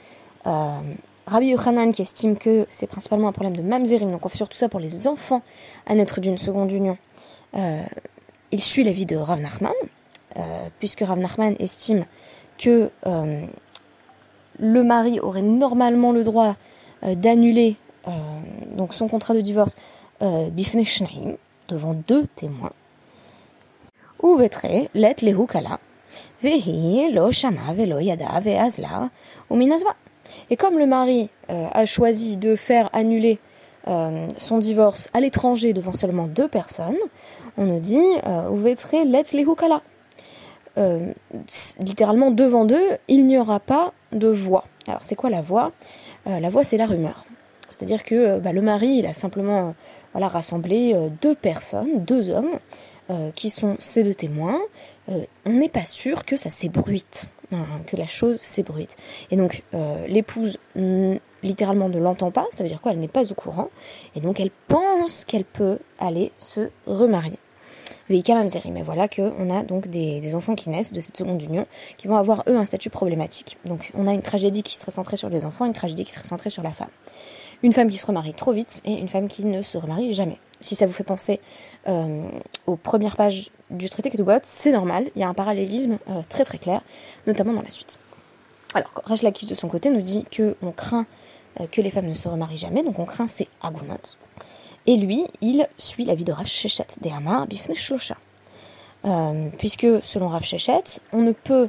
euh, 0.46 0.80
Rabbi 1.26 1.48
Yochanan 1.48 1.92
qui 1.92 2.02
estime 2.02 2.36
que 2.36 2.66
c'est 2.68 2.86
principalement 2.86 3.28
un 3.28 3.32
problème 3.32 3.56
de 3.56 3.62
mamzerim, 3.62 4.10
donc 4.10 4.26
on 4.26 4.28
fait 4.28 4.36
surtout 4.36 4.58
ça 4.58 4.68
pour 4.68 4.80
les 4.80 5.06
enfants 5.06 5.42
à 5.86 5.94
naître 5.94 6.20
d'une 6.20 6.38
seconde 6.38 6.72
union. 6.72 6.98
Euh, 7.56 7.82
il 8.50 8.62
suit 8.62 8.84
l'avis 8.84 9.06
de 9.06 9.16
Rav 9.16 9.40
Nachman, 9.40 9.72
puisque 10.78 11.00
Rav 11.00 11.18
Nachman 11.18 11.54
estime 11.58 12.06
que 12.56 12.90
le 14.58 14.82
mari 14.82 15.20
aurait 15.20 15.42
normalement 15.42 16.12
le 16.12 16.24
droit 16.24 16.56
d'annuler 17.02 17.76
euh, 17.78 17.87
donc 18.76 18.94
son 18.94 19.08
contrat 19.08 19.34
de 19.34 19.40
divorce 19.40 19.76
euh, 20.22 20.48
Bifne 20.50 20.82
devant 21.68 21.94
deux 21.94 22.26
témoins. 22.26 22.72
Ou 24.22 24.36
vetre 24.36 24.66
let 24.94 25.16
lehu 25.22 25.46
kala, 25.46 25.78
vehi 26.42 27.12
lo 27.12 27.30
shama 27.30 27.72
velo 27.72 28.00
yada 28.00 28.40
ve'azla 28.40 29.10
ou 29.48 29.56
minasva. 29.56 29.94
Et 30.50 30.56
comme 30.56 30.78
le 30.78 30.86
mari 30.86 31.30
euh, 31.50 31.66
a 31.72 31.86
choisi 31.86 32.36
de 32.36 32.56
faire 32.56 32.90
annuler 32.92 33.38
euh, 33.86 34.26
son 34.38 34.58
divorce 34.58 35.08
à 35.14 35.20
l'étranger 35.20 35.72
devant 35.72 35.92
seulement 35.92 36.26
deux 36.26 36.48
personnes, 36.48 36.98
on 37.56 37.64
nous 37.64 37.80
dit 37.80 37.96
euh, 38.26 38.48
vetre 38.52 38.96
let 39.04 39.24
lehu 39.34 39.54
kala. 39.54 39.82
Euh, 40.78 41.12
littéralement 41.80 42.30
devant 42.30 42.64
deux, 42.64 42.98
il 43.08 43.26
n'y 43.26 43.38
aura 43.38 43.58
pas 43.60 43.92
de 44.12 44.28
voix. 44.28 44.64
Alors 44.86 45.04
c'est 45.04 45.16
quoi 45.16 45.30
la 45.30 45.42
voix? 45.42 45.72
Euh, 46.26 46.40
La 46.40 46.50
voix 46.50 46.64
c'est 46.64 46.76
la 46.76 46.86
rumeur. 46.86 47.24
C'est-à-dire 47.78 48.04
que 48.04 48.14
euh, 48.14 48.38
bah, 48.38 48.52
le 48.52 48.60
mari, 48.60 48.98
il 48.98 49.06
a 49.06 49.14
simplement 49.14 49.74
voilà, 50.12 50.28
rassemblé 50.28 50.94
deux 51.22 51.34
personnes, 51.34 52.04
deux 52.04 52.30
hommes, 52.30 52.58
qui 53.34 53.48
sont 53.48 53.76
ces 53.78 54.04
deux 54.04 54.14
témoins. 54.14 54.60
on 55.08 55.50
n'est 55.50 55.70
pas 55.70 55.86
sûr 55.86 56.26
que 56.26 56.36
ça 56.36 56.50
s'ébruite, 56.50 57.26
hein, 57.52 57.64
que 57.86 57.96
la 57.96 58.06
chose 58.06 58.38
s'ébruite. 58.38 58.98
Et 59.30 59.36
donc 59.36 59.62
l'épouse 60.08 60.58
littéralement 61.42 61.88
ne 61.88 61.98
l'entend 61.98 62.30
pas, 62.30 62.46
ça 62.50 62.62
veut 62.62 62.68
dire 62.68 62.80
quoi? 62.80 62.92
Elle 62.92 63.00
n'est 63.00 63.08
pas 63.08 63.30
au 63.30 63.34
courant, 63.34 63.70
et 64.14 64.20
donc 64.20 64.40
elle 64.40 64.50
pense 64.66 65.24
qu'elle 65.24 65.44
peut 65.44 65.78
aller 65.98 66.32
se 66.36 66.68
remarier. 66.86 67.38
Mais 68.10 68.82
voilà 68.82 69.08
qu'on 69.08 69.50
a 69.50 69.62
donc 69.62 69.88
des, 69.88 70.34
enfants 70.34 70.54
qui 70.54 70.70
naissent 70.70 70.92
de 70.92 71.00
cette 71.00 71.16
seconde 71.16 71.42
union 71.42 71.66
qui 71.98 72.08
vont 72.08 72.16
avoir 72.16 72.42
eux 72.48 72.56
un 72.56 72.64
statut 72.64 72.90
problématique. 72.90 73.58
Donc 73.64 73.90
on 73.94 74.06
a 74.06 74.12
une 74.12 74.22
tragédie 74.22 74.62
qui 74.62 74.76
serait 74.76 74.90
centrée 74.90 75.16
sur 75.16 75.28
les 75.28 75.44
enfants, 75.44 75.66
une 75.66 75.72
tragédie 75.72 76.04
qui 76.04 76.12
serait 76.12 76.24
centrée 76.24 76.50
sur 76.50 76.62
la 76.62 76.72
femme. 76.72 76.88
Une 77.62 77.72
femme 77.72 77.88
qui 77.88 77.96
se 77.96 78.06
remarie 78.06 78.34
trop 78.34 78.52
vite 78.52 78.82
et 78.84 78.92
une 78.92 79.08
femme 79.08 79.26
qui 79.26 79.44
ne 79.44 79.62
se 79.62 79.78
remarie 79.78 80.14
jamais. 80.14 80.38
Si 80.60 80.74
ça 80.74 80.86
vous 80.86 80.92
fait 80.92 81.04
penser 81.04 81.40
euh, 81.88 82.22
aux 82.66 82.76
premières 82.76 83.16
pages 83.16 83.50
du 83.70 83.88
traité 83.90 84.10
Ketubot, 84.10 84.40
c'est 84.42 84.72
normal, 84.72 85.10
il 85.16 85.20
y 85.20 85.24
a 85.24 85.28
un 85.28 85.34
parallélisme 85.34 85.98
euh, 86.08 86.22
très 86.28 86.44
très 86.44 86.58
clair, 86.58 86.82
notamment 87.26 87.52
dans 87.52 87.62
la 87.62 87.70
suite. 87.70 87.98
Alors, 88.74 88.90
Rach 89.04 89.22
Lakish 89.22 89.48
de 89.48 89.54
son 89.54 89.68
côté 89.68 89.90
nous 89.90 90.00
dit 90.00 90.24
qu'on 90.34 90.72
craint 90.72 91.06
euh, 91.60 91.66
que 91.66 91.80
les 91.80 91.90
femmes 91.90 92.06
ne 92.06 92.14
se 92.14 92.28
remarient 92.28 92.58
jamais, 92.58 92.82
donc 92.82 92.98
on 92.98 93.04
craint 93.04 93.26
ces 93.26 93.48
agunot. 93.62 94.16
Et 94.86 94.96
lui, 94.96 95.26
il 95.40 95.66
suit 95.78 96.04
la 96.04 96.14
vie 96.14 96.24
de 96.24 96.32
Rav 96.32 96.46
Shechet, 96.46 96.86
des 97.00 97.12
Bifne 97.48 97.74
Shlosha. 97.74 98.16
Euh, 99.04 99.48
puisque, 99.58 99.86
selon 100.02 100.28
Rav 100.28 100.44
Shechet, 100.44 101.00
on 101.12 101.22
ne 101.22 101.32
peut, 101.32 101.68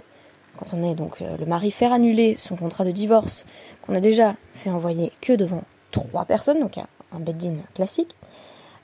quand 0.57 0.67
on 0.73 0.83
est 0.83 0.95
donc 0.95 1.19
le 1.19 1.45
mari, 1.45 1.71
faire 1.71 1.93
annuler 1.93 2.35
son 2.37 2.55
contrat 2.55 2.85
de 2.85 2.91
divorce 2.91 3.45
qu'on 3.81 3.95
a 3.95 3.99
déjà 3.99 4.35
fait 4.53 4.69
envoyer 4.69 5.11
que 5.21 5.33
devant 5.33 5.63
trois 5.91 6.25
personnes, 6.25 6.59
donc 6.59 6.77
un, 6.77 7.19
beddin 7.19 7.55
classique, 7.73 8.15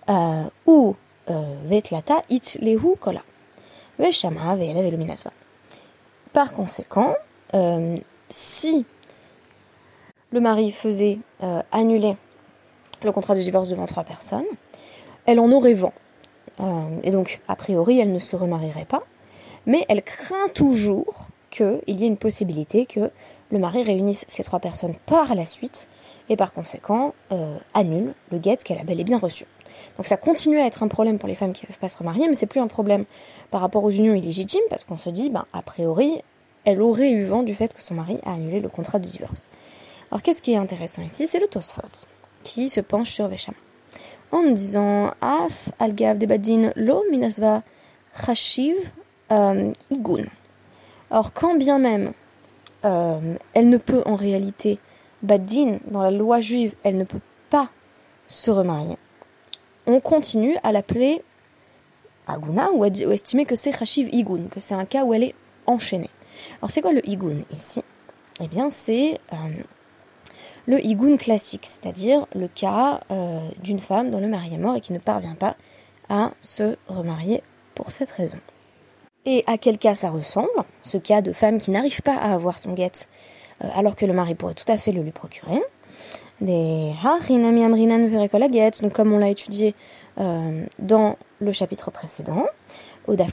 euh, 0.10 0.44
ou 0.66 0.96
euh, 1.30 1.56
vetlata 1.66 2.22
it 2.30 2.58
lehu 2.62 2.96
kola. 3.00 3.22
Par 6.34 6.54
conséquent, 6.54 7.16
euh, 7.54 7.98
si 8.30 8.86
le 10.32 10.42
mari 10.42 10.72
faisait 10.72 11.20
annuler 11.72 12.18
le 13.04 13.12
contrat 13.14 13.36
de 13.36 13.42
divorce 13.42 13.70
devant 13.70 13.86
trois 13.86 14.04
personnes, 14.04 14.44
elle 15.26 15.40
en 15.40 15.50
aurait 15.52 15.76
vent. 15.76 15.94
Et 17.04 17.12
donc, 17.12 17.42
a 17.48 17.56
priori, 17.56 18.00
elle 18.00 18.12
ne 18.12 18.20
se 18.20 18.36
remarierait 18.36 18.86
pas, 18.86 19.04
mais 19.66 19.86
elle 19.88 20.04
craint 20.04 20.50
toujours 20.54 21.28
qu'il 21.52 21.82
y 21.88 22.04
ait 22.04 22.08
une 22.08 22.18
possibilité 22.18 22.86
que 22.86 23.12
le 23.52 23.60
mari 23.60 23.84
réunisse 23.84 24.26
ces 24.28 24.44
trois 24.44 24.60
personnes 24.60 24.96
par 25.06 25.36
la 25.36 25.46
suite 25.46 25.88
et 26.30 26.36
par 26.36 26.54
conséquent 26.54 27.14
euh, 27.32 27.58
annule 27.74 28.14
le 28.32 28.38
guet 28.38 28.58
qu'elle 28.58 28.80
a 28.80 28.84
bel 28.84 29.00
et 29.00 29.04
bien 29.04 29.18
reçu. 29.18 29.46
Donc 29.98 30.06
ça 30.06 30.18
continue 30.18 30.60
à 30.60 30.66
être 30.66 30.84
un 30.84 30.88
problème 30.88 31.18
pour 31.18 31.28
les 31.28 31.36
femmes 31.36 31.54
qui 31.54 31.66
ne 31.66 31.68
peuvent 31.68 31.80
pas 31.80 31.90
se 31.90 31.98
remarier, 31.98 32.28
mais 32.28 32.36
c'est 32.36 32.46
plus 32.46 32.60
un 32.60 32.68
problème 32.68 33.06
par 33.52 33.62
rapport 33.62 33.84
aux 33.84 33.92
unions 33.92 34.16
illégitimes 34.16 34.64
parce 34.70 34.84
qu'on 34.84 34.98
se 34.98 35.10
dit, 35.10 35.30
ben, 35.30 35.46
a 35.54 35.62
priori, 35.62 36.22
elle 36.64 36.82
aurait 36.82 37.12
eu 37.12 37.26
vent 37.26 37.44
du 37.44 37.56
fait 37.56 37.74
que 37.74 37.82
son 37.82 37.96
mari 37.96 38.20
a 38.26 38.34
annulé 38.34 38.60
le 38.60 38.70
contrat 38.70 39.00
de 39.00 39.06
divorce. 39.06 39.48
Alors 40.12 40.22
qu'est-ce 40.22 40.42
qui 40.42 40.54
est 40.54 40.58
intéressant 40.58 41.02
ici? 41.02 41.28
C'est 41.28 41.40
le 41.40 41.48
Tosfot 41.48 41.82
qui 42.44 42.70
se 42.70 42.80
penche 42.80 43.10
sur 43.10 43.28
Vesham. 43.28 43.56
En 44.32 44.44
disant 44.52 45.12
Af 45.22 45.70
al-gav 45.80 46.18
de 46.18 46.26
badin 46.26 46.72
lo 46.76 47.04
minasva 47.12 47.64
chashiv 48.26 48.76
euh, 49.32 49.72
igun. 49.90 50.26
Or, 51.12 51.34
quand 51.34 51.56
bien 51.56 51.80
même 51.80 52.14
euh, 52.86 53.36
elle 53.54 53.70
ne 53.70 53.78
peut 53.78 54.04
en 54.06 54.16
réalité, 54.16 54.78
badin, 55.22 55.80
dans 55.88 56.02
la 56.02 56.12
loi 56.12 56.40
juive, 56.40 56.76
elle 56.84 56.98
ne 56.98 57.04
peut 57.04 57.22
pas 57.50 57.70
se 58.28 58.52
remarier, 58.52 58.98
on 59.88 60.00
continue 60.00 60.58
à 60.64 60.72
l'appeler 60.72 61.24
aguna 62.28 62.72
ou, 62.72 62.84
à, 62.84 62.88
estimer 62.88 63.46
que 63.46 63.56
c'est 63.56 63.72
chashiv 63.72 64.10
igun, 64.12 64.48
que 64.50 64.60
c'est 64.60 64.74
un 64.74 64.86
cas 64.86 65.04
où 65.04 65.14
elle 65.14 65.24
est 65.24 65.36
enchaînée. 65.68 66.10
Alors, 66.60 66.72
c'est 66.72 66.82
quoi 66.82 66.92
le 66.92 67.08
igun 67.08 67.38
ici? 67.52 67.84
Eh 68.42 68.48
bien, 68.48 68.70
c'est 68.70 69.20
euh, 69.32 69.36
le 70.66 70.84
higoun 70.84 71.18
classique, 71.18 71.66
c'est-à-dire 71.66 72.26
le 72.36 72.48
cas 72.48 73.02
euh, 73.12 73.40
d'une 73.62 73.80
femme 73.80 74.12
dont 74.12 74.20
le 74.20 74.28
mari 74.28 74.54
est 74.54 74.58
mort 74.58 74.76
et 74.76 74.82
qui 74.82 74.94
ne 74.94 75.00
parvient 75.00 75.36
pas 75.36 75.56
à 76.10 76.32
se 76.42 76.76
remarier 76.88 77.42
pour 77.76 77.92
cette 77.92 78.12
raison. 78.12 78.38
Et 79.26 79.44
à 79.48 79.58
quel 79.58 79.78
cas 79.78 79.96
ça 79.96 80.10
ressemble? 80.10 80.50
Ce 80.82 80.98
cas 80.98 81.22
de 81.22 81.34
femme 81.34 81.58
qui 81.60 81.72
n'arrive 81.72 82.02
pas 82.02 82.16
à 82.16 82.34
avoir 82.34 82.60
son 82.60 82.74
guet 82.74 82.92
euh, 82.92 83.35
euh, 83.64 83.68
alors 83.76 83.96
que 83.96 84.06
le 84.06 84.14
mari 84.14 84.36
pourrait 84.36 84.54
tout 84.54 84.70
à 84.70 84.78
fait 84.78 84.92
le 84.92 85.02
lui 85.02 85.12
procurer. 85.12 85.62
Des 86.42 86.92
donc 88.82 88.94
comme 88.94 89.14
on 89.14 89.18
l'a 89.18 89.30
étudié 89.30 89.74
euh, 90.20 90.66
dans 90.80 91.16
le 91.40 91.52
chapitre 91.54 91.92
précédent, 91.92 92.46
au 93.08 93.16
Daf 93.16 93.32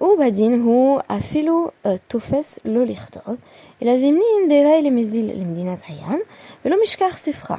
ou 0.00 0.16
badin 0.16 0.52
hu 0.52 0.98
afilu 1.08 1.68
euh, 1.84 1.98
tofes 2.08 2.60
lo 2.64 2.84
lichtov, 2.84 3.36
il 3.80 3.88
a 3.88 3.98
zimnin 3.98 4.46
devay 4.48 4.80
le 4.82 4.90
mezil 4.90 5.26
le 5.36 5.44
mdinat 5.44 5.78
hayan, 5.88 6.20
velo 6.64 6.76
mishkar 6.78 7.18
sifra, 7.18 7.58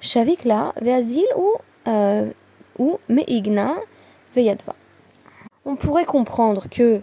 shavik 0.00 0.44
la 0.44 0.72
veazil 0.80 1.26
ou 1.36 1.50
euh, 1.88 2.30
ou 2.78 2.98
meigna 3.08 3.74
veyadva. 4.34 4.74
On 5.64 5.76
pourrait 5.76 6.04
comprendre 6.04 6.68
que 6.70 7.00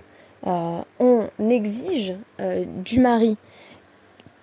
euh, 0.48 0.82
on 1.00 1.28
exige 1.50 2.16
euh, 2.40 2.64
du 2.66 3.00
mari 3.00 3.38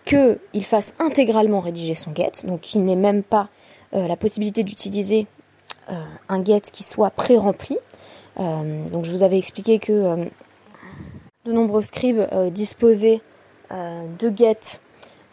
qu'il 0.06 0.64
fasse 0.64 0.94
intégralement 0.98 1.60
rédiger 1.60 1.94
son 1.94 2.12
guet, 2.12 2.32
donc 2.44 2.62
qu'il 2.62 2.84
n'ait 2.84 2.96
même 2.96 3.22
pas 3.22 3.48
euh, 3.92 4.06
la 4.06 4.16
possibilité 4.16 4.62
d'utiliser 4.62 5.26
euh, 5.90 5.94
un 6.28 6.40
guet 6.40 6.62
qui 6.72 6.84
soit 6.84 7.10
pré-rempli, 7.10 7.76
euh, 8.38 8.88
donc 8.88 9.04
je 9.04 9.10
vous 9.10 9.22
avais 9.22 9.36
expliqué 9.38 9.78
que 9.78 10.26
de 11.44 11.52
nombreux 11.52 11.82
scribes 11.82 12.22
disposaient 12.50 13.20
de 13.70 14.28
guettes 14.30 14.80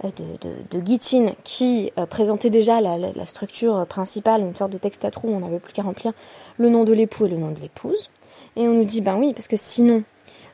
de, 0.03 0.79
de, 0.79 1.33
qui 1.43 1.91
présentaient 2.09 2.49
déjà 2.49 2.81
la, 2.81 3.25
structure 3.25 3.85
principale, 3.87 4.41
une 4.41 4.55
sorte 4.55 4.71
de 4.71 4.77
texte 4.77 5.05
à 5.05 5.11
trous, 5.11 5.29
on 5.29 5.39
n'avait 5.39 5.59
plus 5.59 5.73
qu'à 5.73 5.83
remplir 5.83 6.13
le 6.57 6.69
nom 6.69 6.83
de 6.83 6.93
l'époux 6.93 7.25
et 7.25 7.29
le 7.29 7.37
nom 7.37 7.51
de 7.51 7.59
l'épouse. 7.59 8.09
Et 8.55 8.67
on 8.67 8.73
nous 8.73 8.85
dit, 8.85 9.01
ben 9.01 9.17
oui, 9.17 9.33
parce 9.33 9.47
que 9.47 9.57
sinon, 9.57 10.03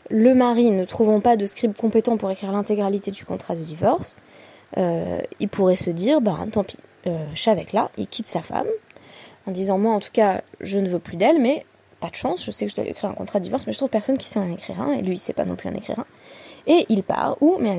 le 0.10 0.34
mari, 0.34 0.72
ne 0.72 0.86
trouvant 0.86 1.20
pas 1.20 1.38
de 1.38 1.46
scribe 1.46 1.76
compétent 1.76 2.18
pour 2.18 2.30
écrire 2.32 2.52
l'intégralité 2.52 3.12
du 3.12 3.26
contrat 3.26 3.56
de 3.56 3.64
divorce, 3.64 4.18
il 4.78 5.50
pourrait 5.50 5.76
se 5.76 5.90
dire, 5.90 6.22
ben 6.22 6.48
tant 6.52 6.64
pis, 6.64 6.78
euh, 7.08 7.26
là, 7.74 7.92
il 7.98 8.08
quitte 8.08 8.28
sa 8.28 8.42
femme, 8.42 8.68
en 9.48 9.52
disant, 9.52 9.78
moi 9.78 9.94
en 9.94 10.00
tout 10.00 10.12
cas, 10.12 10.42
je 10.60 10.80
ne 10.80 10.90
veux 10.90 11.00
plus 11.00 11.18
d'elle, 11.18 11.40
mais 11.40 11.66
pas 12.00 12.10
de 12.10 12.16
chance, 12.16 12.46
je 12.46 12.52
sais 12.52 12.66
que 12.66 12.72
je 12.72 12.76
dois 12.76 12.84
lui 12.84 12.92
écrire 12.92 13.10
un 13.10 13.14
contrat 13.14 13.40
de 13.40 13.44
divorce, 13.44 13.68
mais 13.68 13.74
je 13.74 13.78
trouve 13.78 13.90
personne 13.90 14.18
qui 14.18 14.28
sait 14.28 14.40
en 14.40 14.52
écrire 14.52 14.82
un, 14.82 14.94
et 14.94 15.02
lui, 15.02 15.16
il 15.16 15.20
sait 15.20 15.34
pas 15.34 15.46
non 15.46 15.56
plus 15.56 15.70
en 15.70 15.74
écrire 15.74 16.00
un. 16.00 16.06
Et 16.68 16.86
il 16.90 17.04
part, 17.04 17.38
ou 17.42 17.58
mais 17.60 17.76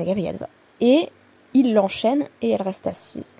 Et 0.81 1.09
il 1.53 1.73
l'enchaîne 1.73 2.25
et 2.41 2.51
elle 2.51 2.61
reste 2.61 2.87
assise. 2.87 3.33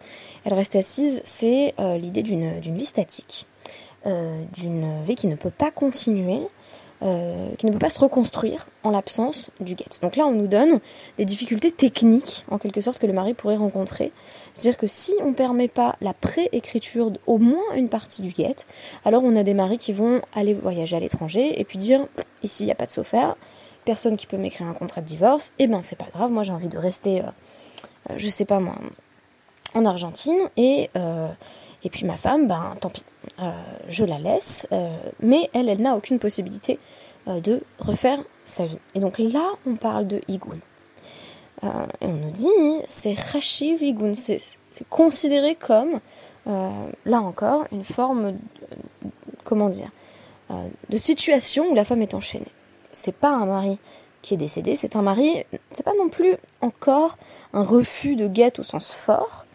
Elle 0.46 0.54
reste 0.54 0.76
assise, 0.76 1.22
c'est 1.24 1.74
euh, 1.80 1.98
l'idée 1.98 2.24
d'une 2.24 2.60
vie 2.60 2.86
statique, 2.86 3.48
euh, 4.06 4.44
d'une 4.54 5.04
vie 5.04 5.16
qui 5.16 5.28
ne 5.28 5.36
peut 5.36 5.52
pas 5.52 5.72
continuer, 5.72 6.42
euh, 7.04 7.50
qui 7.58 7.66
ne 7.66 7.72
peut 7.72 7.80
pas 7.80 7.90
se 7.90 8.00
reconstruire 8.00 8.68
en 8.84 8.92
l'absence 8.92 9.50
du 9.60 9.76
guet. 9.76 9.86
Donc 10.02 10.16
là, 10.16 10.26
on 10.28 10.34
nous 10.34 10.48
donne 10.48 10.80
des 11.18 11.26
difficultés 11.26 11.72
techniques, 11.72 12.46
en 12.50 12.58
quelque 12.58 12.82
sorte, 12.82 13.00
que 13.00 13.08
le 13.08 13.14
mari 13.14 13.34
pourrait 13.34 13.56
rencontrer. 13.56 14.12
C'est-à-dire 14.54 14.78
que 14.78 14.88
si 14.88 15.14
on 15.22 15.30
ne 15.30 15.34
permet 15.34 15.68
pas 15.68 15.96
la 16.02 16.14
pré-écriture 16.14 17.12
moins 17.28 17.74
une 17.76 17.90
partie 17.90 18.22
du 18.22 18.32
guet, 18.32 18.56
alors 19.04 19.24
on 19.24 19.36
a 19.36 19.44
des 19.44 19.54
maris 19.54 19.78
qui 19.78 19.94
vont 19.94 20.22
aller 20.34 20.54
voyager 20.54 20.96
à 20.96 21.00
l'étranger 21.00 21.60
et 21.60 21.64
puis 21.64 21.78
dire 21.78 22.06
ici, 22.44 22.64
il 22.64 22.66
n'y 22.68 22.72
a 22.72 22.76
pas 22.76 22.86
de 22.86 22.92
faire, 23.04 23.36
personne 23.86 24.18
qui 24.18 24.28
peut 24.28 24.38
m'écrire 24.38 24.68
un 24.68 24.74
contrat 24.74 25.02
de 25.02 25.08
divorce, 25.08 25.54
et 25.60 25.64
eh 25.64 25.68
ben 25.68 25.82
c'est 25.82 25.96
pas 25.96 26.08
grave, 26.14 26.32
moi 26.32 26.44
j'ai 26.44 26.54
envie 26.54 26.70
de 26.70 26.78
rester, 26.78 27.22
euh, 27.22 28.14
je 28.18 28.30
sais 28.30 28.46
pas 28.46 28.60
moi, 28.60 28.76
en 29.74 29.86
Argentine, 29.86 30.50
et, 30.58 30.90
euh, 30.96 31.30
et 31.84 31.90
puis 31.90 32.06
ma 32.06 32.18
femme, 32.18 32.48
ben 32.48 32.76
tant 32.80 32.90
pis, 32.90 33.04
euh, 33.04 33.11
je 33.88 34.06
la 34.06 34.20
laisse, 34.20 34.68
euh, 34.72 34.90
mais 35.20 35.50
elle, 35.54 35.70
elle 35.70 35.82
n'a 35.82 35.96
aucune 35.96 36.20
possibilité 36.20 36.80
euh, 37.28 37.40
de 37.40 37.62
refaire 37.80 38.24
sa 38.46 38.66
vie. 38.66 38.80
Et 38.96 39.00
donc 39.00 39.20
là, 39.20 39.48
on 39.66 39.76
parle 39.76 40.08
de 40.08 40.22
Igun. 40.28 40.58
et 41.64 41.68
on 42.06 42.14
nous 42.14 42.32
dit, 42.32 42.48
c'est 42.88 43.14
Rashiv 43.14 43.82
Igun, 43.84 44.14
c'est 44.14 44.40
considéré 44.90 45.56
comme, 45.56 46.00
là 46.46 47.22
encore, 47.22 47.66
une 47.72 47.84
forme, 47.84 48.34
comment 49.44 49.70
dire, 49.70 49.92
de 50.90 50.98
situation 50.98 51.70
où 51.72 51.76
la 51.76 51.86
femme 51.86 52.02
est 52.02 52.14
enchaînée. 52.14 52.52
C'est 52.92 53.16
pas 53.16 53.30
un 53.30 53.46
mari 53.46 53.78
qui 54.22 54.34
est 54.34 54.38
décédé, 54.38 54.76
c'est 54.76 54.96
un 54.96 55.02
mari, 55.02 55.46
c'est 55.72 55.84
pas 55.84 55.94
non 55.98 56.10
plus 56.10 56.36
encore 56.62 57.18
un 57.54 57.64
refus 57.64 58.16
de 58.16 58.28
guette 58.28 58.60
au 58.60 58.64
sens 58.64 58.92
fort, 58.92 59.46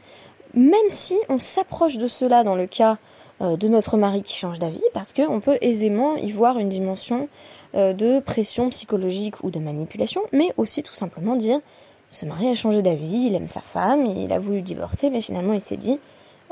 même 0.55 0.89
si 0.89 1.17
on 1.29 1.39
s'approche 1.39 1.99
de 1.99 2.07
cela 2.07 2.45
dans 2.45 2.57
le 2.57 2.67
cas 2.67 2.93
euh, 2.93 3.16
de 3.41 3.69
notre 3.69 3.97
mari 3.97 4.23
qui 4.23 4.35
change 4.35 4.59
d'avis, 4.59 4.83
parce 4.95 5.13
qu'on 5.13 5.41
peut 5.41 5.59
aisément 5.61 6.17
y 6.17 6.33
voir 6.33 6.59
une 6.59 6.71
dimension 6.71 7.29
euh, 7.77 7.93
de 7.93 8.21
pression 8.21 8.71
psychologique 8.71 9.43
ou 9.43 9.51
de 9.51 9.59
manipulation, 9.59 10.23
mais 10.33 10.51
aussi 10.57 10.83
tout 10.83 10.95
simplement 10.95 11.37
dire 11.37 11.61
ce 12.09 12.25
mari 12.25 12.49
a 12.49 12.55
changé 12.55 12.81
d'avis, 12.81 13.27
il 13.27 13.35
aime 13.35 13.49
sa 13.49 13.61
femme, 13.61 14.07
il 14.07 14.33
a 14.33 14.39
voulu 14.39 14.63
divorcer, 14.63 15.11
mais 15.11 15.21
finalement 15.21 15.53
il 15.53 15.61
s'est 15.61 15.77
dit 15.77 15.99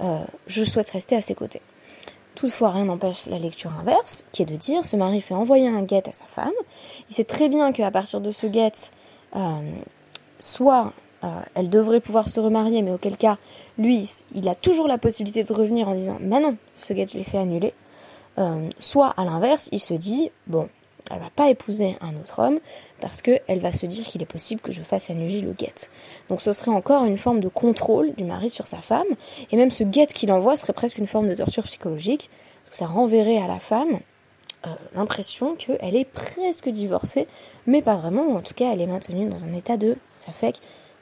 euh, 0.03 0.19
je 0.49 0.65
souhaite 0.65 0.91
rester 0.91 1.17
à 1.17 1.23
ses 1.23 1.35
côtés. 1.35 1.63
Toutefois, 2.35 2.71
rien 2.71 2.87
n'empêche 2.87 3.27
la 3.27 3.39
lecture 3.39 3.71
inverse, 3.81 4.27
qui 4.33 4.43
est 4.43 4.47
de 4.47 4.57
dire 4.57 4.85
ce 4.85 4.97
mari 4.97 5.23
fait 5.23 5.35
envoyer 5.35 5.69
un 5.69 5.83
guet 5.83 6.07
à 6.09 6.13
sa 6.13 6.27
femme. 6.27 6.53
Il 7.09 7.15
sait 7.15 7.25
très 7.25 7.49
bien 7.49 7.73
qu'à 7.73 7.91
partir 7.93 8.21
de 8.21 8.33
ce 8.33 8.47
guet, 8.47 8.73
soit 10.41 10.93
elle 11.55 11.71
devrait 11.71 12.01
pouvoir 12.01 12.29
se 12.29 12.41
remarier, 12.41 12.83
mais 12.83 12.91
auquel 12.91 13.17
cas 13.17 13.39
lui, 13.79 14.09
il 14.35 14.49
a 14.49 14.55
toujours 14.55 14.89
la 14.89 14.99
possibilité 14.99 15.45
de 15.45 15.53
revenir 15.53 15.89
en 15.89 15.95
disant 15.95 16.19
Mais 16.21 16.41
non, 16.41 16.57
ce 16.75 16.93
gars, 16.93 17.07
je 17.07 17.19
l'ai 17.19 17.25
fait 17.25 17.39
annuler. 17.39 17.73
Euh, 18.39 18.69
soit 18.79 19.09
à 19.17 19.25
l'inverse, 19.25 19.69
il 19.73 19.79
se 19.79 19.95
dit 19.95 20.31
Bon, 20.47 20.69
elle 21.11 21.19
va 21.19 21.31
pas 21.35 21.51
épouser 21.51 21.97
un 22.01 22.15
autre 22.17 22.41
homme 22.41 22.59
parce 23.01 23.21
qu'elle 23.21 23.61
va 23.61 23.73
se 23.73 23.87
dire 23.87 24.05
qu'il 24.05 24.23
est 24.23 24.27
possible 24.27 24.61
que 24.61 24.73
je 24.73 24.83
fasse 24.83 25.11
annuler 25.11 25.41
le 25.41 25.53
guet. 25.53 25.91
Donc 26.29 26.41
ce 26.41 26.53
serait 26.53 26.71
encore 26.71 27.05
une 27.05 27.19
forme 27.19 27.41
de 27.41 27.49
contrôle 27.49 28.15
du 28.15 28.25
mari 28.25 28.49
sur 28.49 28.67
sa 28.67 28.79
femme, 28.79 29.07
et 29.51 29.57
même 29.57 29.71
ce 29.71 29.85
guet 29.85 30.07
qu'il 30.07 30.33
envoie 30.33 30.57
serait 30.57 30.73
presque 30.73 30.99
une 30.99 31.07
forme 31.07 31.29
de 31.29 31.35
torture 31.35 31.65
psychologique, 31.65 32.31
parce 32.65 32.79
ça 32.79 32.87
renverrait 32.87 33.39
à 33.39 33.47
la 33.47 33.59
femme 33.59 34.01
euh, 34.67 34.71
l'impression 34.95 35.55
qu'elle 35.57 35.97
est 35.97 36.07
presque 36.07 36.71
divorcée, 36.71 37.29
mais 37.67 37.83
pas 37.83 37.97
vraiment, 37.97 38.23
ou 38.29 38.37
en 38.37 38.41
tout 38.41 38.55
cas 38.55 38.73
elle 38.73 38.81
est 38.81 38.87
maintenue 38.87 39.29
dans 39.29 39.45
un 39.45 39.53
état 39.53 39.77
de 39.77 39.97
ça 40.11 40.33
fait 40.33 40.61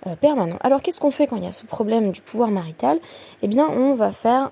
euh, 0.08 0.16
permanent. 0.16 0.56
Alors 0.62 0.82
qu'est-ce 0.82 0.98
qu'on 0.98 1.12
fait 1.12 1.28
quand 1.28 1.36
il 1.36 1.44
y 1.44 1.46
a 1.46 1.52
ce 1.52 1.64
problème 1.64 2.10
du 2.10 2.20
pouvoir 2.22 2.50
marital? 2.50 2.98
Eh 3.42 3.46
bien, 3.46 3.68
on 3.68 3.94
va 3.94 4.10
faire 4.10 4.50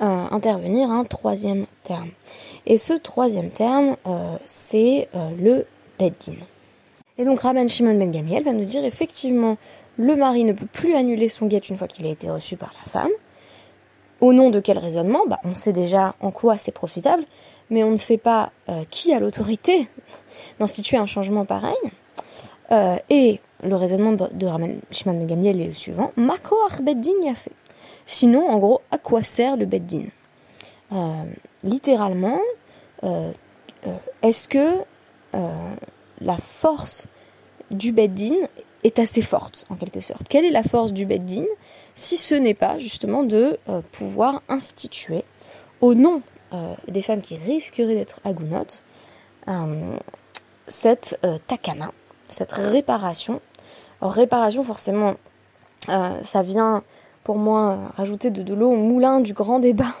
euh, 0.00 0.26
intervenir 0.30 0.90
un 0.90 1.02
troisième 1.02 1.66
terme. 1.82 2.10
Et 2.66 2.78
ce 2.78 2.92
troisième 2.92 3.50
terme, 3.50 3.96
euh, 4.06 4.36
c'est 4.46 5.08
le 5.36 5.66
beddin. 5.98 6.36
Et 7.18 7.24
donc 7.24 7.40
Rabban 7.40 7.66
Shimon 7.66 7.94
Ben 7.94 8.12
Gamiel 8.12 8.44
va 8.44 8.52
nous 8.52 8.64
dire 8.64 8.84
effectivement, 8.84 9.56
le 9.96 10.14
mari 10.14 10.44
ne 10.44 10.52
peut 10.52 10.66
plus 10.66 10.94
annuler 10.94 11.28
son 11.28 11.46
guet 11.46 11.58
une 11.58 11.76
fois 11.76 11.88
qu'il 11.88 12.06
a 12.06 12.10
été 12.10 12.30
reçu 12.30 12.56
par 12.56 12.72
la 12.78 12.88
femme. 12.88 13.10
Au 14.20 14.32
nom 14.32 14.50
de 14.50 14.60
quel 14.60 14.78
raisonnement? 14.78 15.24
Bah, 15.26 15.40
On 15.42 15.56
sait 15.56 15.72
déjà 15.72 16.14
en 16.20 16.30
quoi 16.30 16.58
c'est 16.58 16.70
profitable, 16.70 17.24
mais 17.70 17.82
on 17.82 17.90
ne 17.90 17.96
sait 17.96 18.18
pas 18.18 18.52
qui 18.90 19.12
a 19.12 19.18
l'autorité 19.18 19.88
d'instituer 20.60 20.96
un 20.96 21.06
changement 21.06 21.44
pareil. 21.44 21.74
et 23.10 23.40
le 23.62 23.76
raisonnement 23.76 24.12
de 24.12 24.46
Raman 24.46 24.80
Shimon 24.90 25.14
ben 25.14 25.26
Gamliel 25.26 25.60
est 25.60 25.66
le 25.66 25.74
suivant. 25.74 26.12
Makoach 26.16 26.80
Beddin 26.82 27.22
y 27.22 27.28
a 27.28 27.34
fait. 27.34 27.52
Sinon, 28.06 28.48
en 28.48 28.58
gros, 28.58 28.80
à 28.90 28.98
quoi 28.98 29.22
sert 29.22 29.56
le 29.56 29.66
Beddin? 29.66 30.06
Euh, 30.92 31.24
Littéralement, 31.62 32.40
euh, 33.04 33.32
euh, 33.86 33.96
est-ce 34.22 34.48
que 34.48 34.78
la 35.32 36.36
force 36.38 37.06
du 37.70 37.92
Beddin 37.92 38.34
est 38.82 38.98
assez 38.98 39.22
forte, 39.22 39.66
en 39.70 39.76
quelque 39.76 40.00
sorte? 40.00 40.26
Quelle 40.28 40.44
est 40.44 40.50
la 40.50 40.62
force 40.62 40.92
du 40.92 41.06
Beddin 41.06 41.44
si 41.94 42.16
ce 42.16 42.34
n'est 42.34 42.54
pas 42.54 42.78
justement 42.78 43.22
de 43.22 43.58
pouvoir 43.92 44.42
instituer, 44.48 45.22
au 45.80 45.94
nom 45.94 46.22
des 46.88 47.02
femmes 47.02 47.20
qui 47.20 47.36
risqueraient 47.36 47.94
d'être 47.94 48.20
agunotes, 48.24 48.82
cette 50.66 51.20
takana, 51.46 51.92
cette 52.28 52.52
réparation 52.52 53.40
réparation, 54.08 54.62
forcément, 54.62 55.14
euh, 55.88 56.10
ça 56.24 56.42
vient 56.42 56.82
pour 57.24 57.36
moi 57.36 57.78
rajouter 57.96 58.30
de, 58.30 58.54
l'eau 58.54 58.70
au 58.70 58.76
moulin 58.76 59.20
du 59.20 59.32
grand 59.32 59.58
débat. 59.58 59.94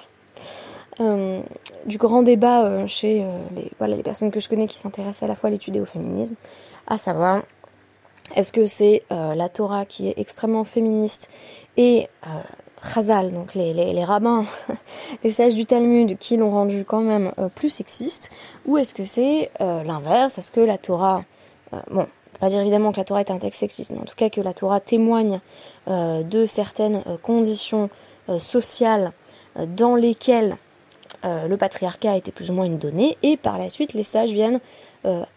Euh, 1.00 1.40
du 1.86 1.96
grand 1.96 2.22
débat 2.22 2.64
euh, 2.64 2.86
chez 2.86 3.26
les, 3.56 3.70
voilà, 3.78 3.96
les 3.96 4.02
personnes 4.02 4.30
que 4.30 4.40
je 4.40 4.48
connais 4.48 4.66
qui 4.66 4.76
s'intéressent 4.76 5.22
à 5.22 5.26
la 5.26 5.34
fois 5.34 5.48
à 5.48 5.50
l'étude 5.50 5.76
et 5.76 5.80
au 5.80 5.86
féminisme, 5.86 6.34
à 6.86 6.98
savoir 6.98 7.42
est-ce 8.36 8.52
que 8.52 8.66
c'est 8.66 9.02
la 9.10 9.48
Torah 9.48 9.86
qui 9.86 10.08
est 10.08 10.14
extrêmement 10.16 10.64
féministe 10.64 11.30
et 11.76 12.08
Chazal, 12.82 13.32
donc 13.32 13.54
les, 13.54 13.74
les, 13.74 14.04
rabbins, 14.04 14.44
les 15.24 15.30
sages 15.30 15.54
du 15.54 15.66
Talmud 15.66 16.16
qui 16.16 16.36
l'ont 16.36 16.50
rendu 16.50 16.84
quand 16.84 17.00
même 17.00 17.32
plus 17.56 17.70
sexiste, 17.70 18.30
ou 18.66 18.78
est-ce 18.78 18.94
que 18.94 19.04
c'est 19.04 19.50
l'inverse? 19.58 20.38
Est-ce 20.38 20.52
que 20.52 20.60
la 20.60 20.78
Torah, 20.78 21.24
bon, 21.90 22.06
pas 22.40 22.48
dire 22.48 22.60
évidemment 22.60 22.90
que 22.90 22.96
la 22.96 23.04
Torah 23.04 23.20
est 23.20 23.30
un 23.30 23.38
texte 23.38 23.60
sexiste, 23.60 23.92
mais 23.92 23.98
en 23.98 24.04
tout 24.04 24.16
cas 24.16 24.30
que 24.30 24.40
la 24.40 24.54
Torah 24.54 24.80
témoigne 24.80 25.40
euh, 25.88 26.22
de 26.22 26.46
certaines 26.46 27.02
euh, 27.06 27.16
conditions 27.22 27.90
euh, 28.28 28.40
sociales 28.40 29.12
dans 29.76 29.94
lesquelles 29.94 30.56
le 31.24 31.56
patriarcat 31.56 32.16
était 32.16 32.30
plus 32.30 32.50
ou 32.50 32.54
moins 32.54 32.64
une 32.64 32.78
donnée, 32.78 33.18
et 33.22 33.36
par 33.36 33.58
la 33.58 33.68
suite 33.68 33.92
les 33.92 34.04
sages 34.04 34.30
viennent 34.30 34.60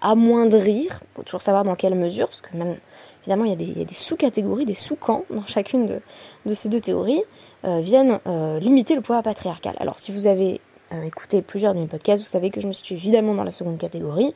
amoindrir, 0.01 1.01
faut 1.15 1.23
toujours 1.23 1.41
savoir 1.41 1.65
dans 1.65 1.75
quelle 1.75 1.95
mesure, 1.95 2.27
parce 2.27 2.41
que 2.41 2.55
même 2.55 2.77
évidemment 3.23 3.43
il 3.43 3.49
y 3.49 3.81
a 3.81 3.83
des, 3.83 3.93
sous-catégories, 3.93 4.65
des 4.65 4.75
sous-camps 4.75 5.25
dans 5.31 5.45
chacune 5.47 5.87
de, 5.87 5.99
de, 6.45 6.53
ces 6.53 6.69
deux 6.69 6.79
théories, 6.79 7.23
viennent 7.63 8.19
limiter 8.61 8.95
le 8.95 9.01
pouvoir 9.01 9.23
patriarcal. 9.23 9.75
Alors 9.79 9.99
si 9.99 10.13
vous 10.13 10.27
avez 10.27 10.61
écouté 11.05 11.41
plusieurs 11.41 11.73
de 11.73 11.79
mes 11.79 11.87
podcasts, 11.87 12.23
vous 12.23 12.29
savez 12.29 12.49
que 12.51 12.61
je 12.61 12.67
me 12.67 12.73
situe 12.73 12.93
évidemment 12.93 13.33
dans 13.33 13.43
la 13.43 13.51
seconde 13.51 13.79
catégorie. 13.79 14.33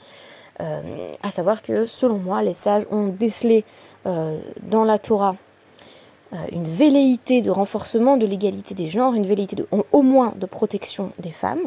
Euh, 0.60 1.12
à 1.22 1.32
savoir 1.32 1.62
que 1.62 1.86
selon 1.86 2.18
moi, 2.18 2.42
les 2.42 2.54
sages 2.54 2.86
ont 2.90 3.08
décelé 3.08 3.64
euh, 4.06 4.40
dans 4.64 4.84
la 4.84 4.98
Torah 4.98 5.36
euh, 6.34 6.38
une 6.52 6.66
velléité 6.66 7.42
de 7.42 7.52
renforcement 7.52 8.18
de 8.18 8.26
l'égalité 8.26 8.74
des 8.74 8.90
genres, 8.90 9.14
une 9.14 9.28
velléité 9.28 9.56
de, 9.56 9.68
au 9.92 10.02
moins 10.02 10.34
de 10.36 10.46
protection 10.46 11.12
des 11.20 11.32
femmes, 11.32 11.62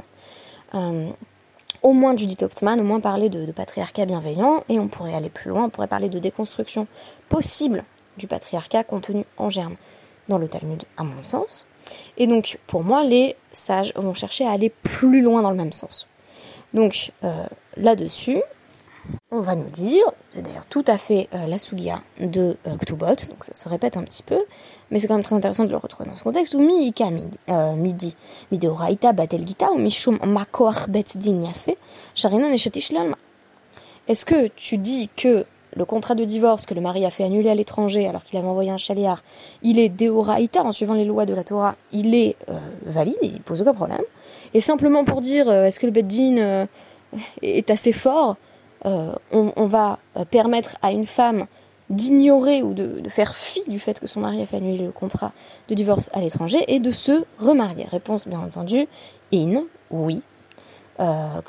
au 1.83 1.93
moins 1.95 2.15
du 2.15 2.27
dit 2.27 2.37
Optman, 2.43 2.81
au 2.81 2.85
moins 2.85 3.01
parler 3.01 3.29
de, 3.29 3.51
patriarcat 3.51 4.07
bienveillant, 4.07 4.63
et 4.69 4.79
on 4.79 4.87
pourrait 4.87 5.15
aller 5.15 5.31
plus 5.31 5.51
loin, 5.51 5.65
on 5.65 5.71
pourrait 5.71 5.89
parler 5.89 6.09
de 6.09 6.19
déconstruction 6.19 6.87
possible 7.29 7.83
du 8.19 8.27
patriarcat 8.29 8.85
contenu 8.85 9.25
en 9.37 9.51
germe 9.51 9.75
dans 10.29 10.39
le 10.39 10.47
Talmud, 10.47 10.85
à 10.97 11.03
mon 11.03 11.23
sens. 11.25 11.67
Et 12.19 12.29
donc, 12.29 12.59
pour 12.69 12.85
moi, 12.85 13.03
les 13.03 13.35
sages 13.53 13.93
vont 13.97 14.15
chercher 14.15 14.47
à 14.47 14.53
aller 14.53 14.71
plus 14.71 15.23
loin 15.23 15.43
dans 15.43 15.51
le 15.51 15.57
même 15.57 15.73
sens. 15.73 16.07
Donc, 16.73 17.13
là-dessus, 17.77 18.41
on 19.31 19.41
va 19.41 19.55
nous 19.55 19.69
dire, 19.69 20.05
c'est 20.35 20.43
d'ailleurs 20.43 20.67
tout 20.67 20.85
à 20.87 20.99
fait 20.99 21.29
euh, 21.35 21.47
la 21.47 21.59
sugia 21.59 22.03
de 22.19 22.57
euh, 22.67 22.77
Ktubot, 22.77 23.07
donc 23.07 23.43
ça 23.43 23.55
se 23.55 23.69
répète 23.69 23.97
un 23.97 24.03
petit 24.03 24.23
peu, 24.23 24.39
mais 24.91 24.99
c'est 24.99 25.07
quand 25.07 25.15
même 25.15 25.23
très 25.23 25.37
intéressant 25.37 25.65
de 25.65 25.71
le 25.71 25.77
retrouver 25.77 26.09
dans 26.09 26.17
ce 26.17 26.25
contexte, 26.25 26.55
où 26.55 26.61
Miika 26.61 27.09
euh, 27.49 27.75
midi, 27.75 28.17
mideoraita 28.51 29.13
batel 29.13 29.47
gita, 29.47 29.71
ou 29.73 29.79
mishum 29.79 30.19
makoach 30.25 30.89
bet 30.89 31.17
din 31.17 31.43
yafe, 31.43 31.77
sharinan 32.15 32.49
Est-ce 34.09 34.25
que 34.25 34.49
tu 34.49 34.79
dis 34.79 35.09
que 35.17 35.45
le 35.77 35.85
contrat 35.85 36.17
de 36.17 36.25
divorce 36.25 36.67
que 36.67 36.75
le 36.75 36.81
mari 36.81 37.07
a 37.07 37.11
fait 37.13 37.23
annuler 37.23 37.51
à 37.51 37.55
l'étranger 37.55 38.09
alors 38.09 38.25
qu'il 38.25 38.37
avait 38.37 38.49
envoyé 38.49 38.73
un 38.73 38.77
chaliard, 38.77 39.23
il 39.63 39.79
est 39.79 39.89
deoraita 39.89 40.65
en 40.65 40.73
suivant 40.73 40.95
les 40.95 41.05
lois 41.05 41.27
de 41.27 41.35
la 41.35 41.45
Torah, 41.45 41.77
il 41.93 42.17
est 42.17 42.35
valide, 42.85 43.17
il 43.23 43.41
pose 43.41 43.63
aucun 43.63 43.75
problème? 43.75 44.03
Et 44.53 44.61
simplement 44.61 45.05
pour 45.05 45.21
dire, 45.21 45.49
est-ce 45.49 45.79
que 45.79 45.87
le 45.87 45.93
beddin 45.93 46.67
est 47.41 47.71
assez 47.71 47.93
fort 47.93 48.37
euh, 48.87 49.13
on, 49.31 49.67
va 49.67 49.99
euh, 50.17 50.25
permettre 50.25 50.77
à 50.83 50.91
une 50.91 51.07
femme 51.07 51.47
d'ignorer 51.91 52.63
ou 52.63 52.73
de, 52.73 53.03
faire 53.09 53.35
fi 53.35 53.63
du 53.67 53.81
fait 53.81 53.99
que 54.01 54.07
son 54.07 54.21
mari 54.21 54.41
a 54.41 54.47
fait 54.47 54.57
annuler 54.57 54.85
le 54.85 54.93
contrat 54.93 55.33
de 55.69 55.75
divorce 55.75 56.09
à 56.13 56.21
l'étranger 56.21 56.65
et 56.69 56.79
de 56.79 56.91
se 56.93 57.25
remarier. 57.39 57.87
Réponse 57.91 58.27
bien 58.27 58.41
entendu, 58.41 58.87
in, 59.35 59.65
oui. 59.91 60.23
Euh, 61.01 61.41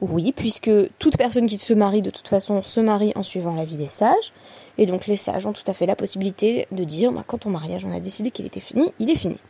Oui, 0.00 0.32
puisque 0.32 0.70
toute 0.98 1.16
personne 1.16 1.46
qui 1.46 1.58
se 1.58 1.72
marie 1.72 2.02
de 2.02 2.10
toute 2.10 2.28
façon 2.28 2.62
se 2.62 2.80
marie 2.80 3.12
en 3.14 3.22
suivant 3.22 3.54
l'avis 3.54 3.76
des 3.76 3.88
sages. 3.88 4.32
Et 4.76 4.86
donc 4.86 5.06
les 5.06 5.16
sages 5.16 5.46
ont 5.46 5.52
tout 5.52 5.62
à 5.68 5.72
fait 5.74 5.86
la 5.86 5.96
possibilité 5.96 6.66
de 6.72 6.84
dire, 6.84 7.12
bah, 7.12 7.24
quand 7.26 7.38
ton 7.38 7.50
mariage 7.50 7.84
on 7.84 7.92
a 7.92 8.00
décidé 8.00 8.30
qu'il 8.30 8.44
était 8.44 8.60
fini, 8.60 8.92
il 8.98 9.08
est 9.10 9.16
fini. 9.16 9.40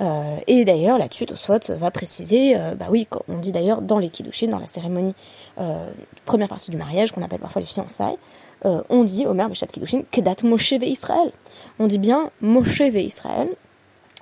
Euh, 0.00 0.36
et 0.46 0.64
d'ailleurs, 0.64 0.98
là-dessus, 0.98 1.26
Tosfot 1.26 1.58
va 1.68 1.90
préciser, 1.90 2.56
euh, 2.56 2.74
bah 2.74 2.86
oui, 2.90 3.06
on 3.28 3.38
dit 3.38 3.52
d'ailleurs 3.52 3.80
dans 3.80 3.98
les 3.98 4.08
Kiddushin, 4.08 4.48
dans 4.48 4.58
la 4.58 4.66
cérémonie, 4.66 5.14
euh, 5.58 5.90
première 6.24 6.48
partie 6.48 6.70
du 6.70 6.76
mariage, 6.76 7.12
qu'on 7.12 7.22
appelle 7.22 7.40
parfois 7.40 7.60
les 7.60 7.66
fiançailles, 7.66 8.18
on 8.88 9.04
dit, 9.04 9.26
Omer 9.26 9.50
Beshat 9.50 9.66
Kiddushin, 9.66 10.04
Kedat 10.10 10.36
Moshe 10.42 10.72
ve 10.72 10.84
Israël. 10.84 11.30
On 11.78 11.86
dit 11.86 11.98
bien 11.98 12.30
Moshe 12.40 12.80
ve 12.80 12.96
Israël, 12.96 13.50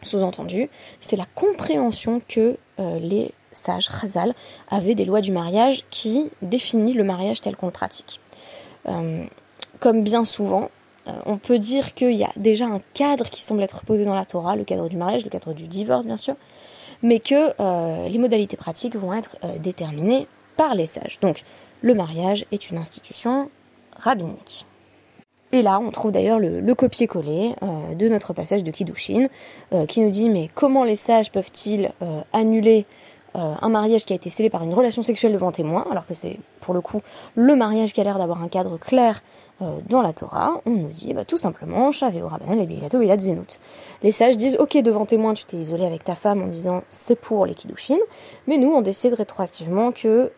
sous-entendu, 0.03 0.69
c'est 1.01 1.15
la 1.15 1.27
compréhension 1.37 2.21
que 2.27 2.57
les 2.79 3.31
sages, 3.53 3.89
Chazal, 3.89 4.35
avaient 4.69 4.97
des 4.97 5.05
lois 5.05 5.21
du 5.21 5.31
mariage 5.31 5.85
qui 5.91 6.29
définit 6.43 6.93
le 6.93 7.05
mariage 7.05 7.41
tel 7.41 7.55
qu'on 7.55 7.67
le 7.67 7.73
pratique. 7.73 8.19
comme 9.79 10.03
bien 10.03 10.25
souvent, 10.25 10.71
on 11.27 11.37
peut 11.37 11.59
dire 11.59 11.95
qu'il 11.95 12.13
y 12.13 12.25
a 12.25 12.31
déjà 12.37 12.67
un 12.67 12.81
cadre 12.95 13.29
qui 13.29 13.43
semble 13.43 13.63
être 13.63 13.85
posé 13.85 14.05
dans 14.05 14.15
la 14.15 14.25
Torah, 14.25 14.57
le 14.57 14.65
cadre 14.65 14.89
du 14.89 14.97
mariage, 14.97 15.25
le 15.25 15.31
cadre 15.31 15.53
du 15.53 15.67
divorce 15.67 16.05
bien 16.07 16.17
sûr, 16.17 16.35
mais 17.03 17.19
que 17.19 18.09
les 18.09 18.19
modalités 18.19 18.57
pratiques 18.57 18.97
vont 18.97 19.13
être 19.13 19.37
déterminées 19.61 20.27
par 20.57 20.75
les 20.75 20.87
sages. 20.87 21.19
Donc 21.21 21.43
le 21.83 21.95
mariage 21.95 22.45
est 22.53 22.71
une 22.71 22.79
institution 22.79 23.51
rabbinique. 23.97 24.67
Et 25.53 25.61
là, 25.61 25.79
on 25.79 25.91
trouve 25.91 26.13
d'ailleurs 26.13 26.39
le, 26.39 26.75
copier-coller 26.75 27.55
euh, 27.63 27.95
de 27.95 28.09
notre 28.09 28.33
passage 28.33 28.65
de 28.65 28.71
Kiddushin, 28.71 29.27
euh, 29.75 29.85
qui 29.85 30.01
nous 30.01 30.11
dit 30.11 30.31
mais 30.31 30.49
comment 30.55 30.83
les 30.83 30.97
sages 30.97 31.31
peuvent-ils 31.31 31.93
euh, 32.03 32.23
annuler 32.33 32.87
un 33.35 33.71
mariage 33.71 34.05
qui 34.05 34.13
a 34.13 34.17
été 34.17 34.29
scellé 34.29 34.51
par 34.51 34.63
une 34.63 34.75
relation 34.75 35.03
sexuelle 35.03 35.33
devant 35.33 35.53
témoin, 35.53 35.87
alors 35.91 36.07
que 36.07 36.13
c'est 36.13 36.39
pour 36.61 36.75
le 36.75 36.83
coup 36.83 37.01
le 37.35 37.57
mariage 37.57 37.95
qui 37.95 38.01
a 38.03 38.05
l'air 38.05 38.19
d'avoir 38.19 38.43
un 38.43 38.49
cadre 38.49 38.77
clair 38.77 39.23
dans 39.61 40.03
la 40.03 40.13
Torah 40.13 40.61
On 40.67 40.71
nous 40.71 40.89
dit 40.89 41.15
bah, 41.15 41.25
tout 41.25 41.37
simplement 41.37 41.93
Shaveo 41.93 42.27
Rabbanan 42.27 42.59
et 42.59 43.19
Zenout. 43.19 43.59
Les 44.03 44.11
sages 44.11 44.37
disent 44.37 44.57
ok 44.59 44.77
devant 44.79 45.07
témoin 45.07 45.35
tu 45.35 45.45
t'es 45.45 45.57
isolé 45.57 45.85
avec 45.85 46.03
ta 46.03 46.15
femme 46.15 46.43
en 46.43 46.47
disant 46.47 46.83
c'est 46.89 47.15
pour 47.15 47.47
les 47.47 47.55
Kiddushin, 47.55 47.99
mais 48.47 48.59
nous 48.59 48.73
on 48.73 48.81
décide 48.81 49.15
rétroactivement 49.15 49.93
que 49.93 50.33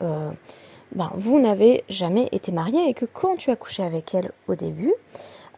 ben, 0.95 1.11
vous 1.15 1.41
n'avez 1.41 1.85
jamais 1.89 2.29
été 2.33 2.53
marié 2.53 2.89
et 2.89 2.95
que 2.95 3.05
quand 3.05 3.37
tu 3.37 3.51
as 3.51 3.57
couché 3.57 3.83
avec 3.83 4.15
elle 4.15 4.31
au 4.47 4.55
début, 4.55 4.95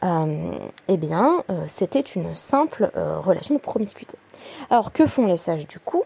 euh, 0.04 0.52
eh 0.88 0.96
bien, 0.96 1.44
euh, 1.50 1.64
c'était 1.68 2.00
une 2.00 2.34
simple 2.34 2.90
euh, 2.96 3.18
relation 3.20 3.54
de 3.54 3.60
promiscuité. 3.60 4.16
Alors, 4.70 4.92
que 4.92 5.06
font 5.06 5.26
les 5.26 5.36
sages 5.36 5.66
du 5.66 5.78
coup? 5.78 6.04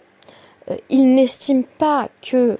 Ils 0.88 1.14
n'estiment 1.14 1.64
pas 1.78 2.08
que 2.22 2.56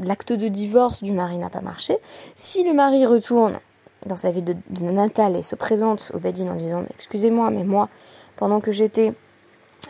l'acte 0.00 0.32
de 0.32 0.48
divorce 0.48 1.02
du 1.02 1.12
mari 1.12 1.38
n'a 1.38 1.50
pas 1.50 1.60
marché. 1.60 1.98
Si 2.34 2.64
le 2.64 2.72
mari 2.72 3.06
retourne 3.06 3.58
dans 4.06 4.16
sa 4.16 4.30
vie 4.30 4.42
de, 4.42 4.54
de 4.70 4.84
natale 4.84 5.36
et 5.36 5.42
se 5.42 5.54
présente 5.54 6.10
au 6.14 6.18
Bedin 6.18 6.48
en 6.48 6.54
disant 6.54 6.84
Excusez-moi, 6.94 7.50
mais 7.50 7.64
moi, 7.64 7.88
pendant 8.36 8.60
que 8.60 8.72
j'étais 8.72 9.12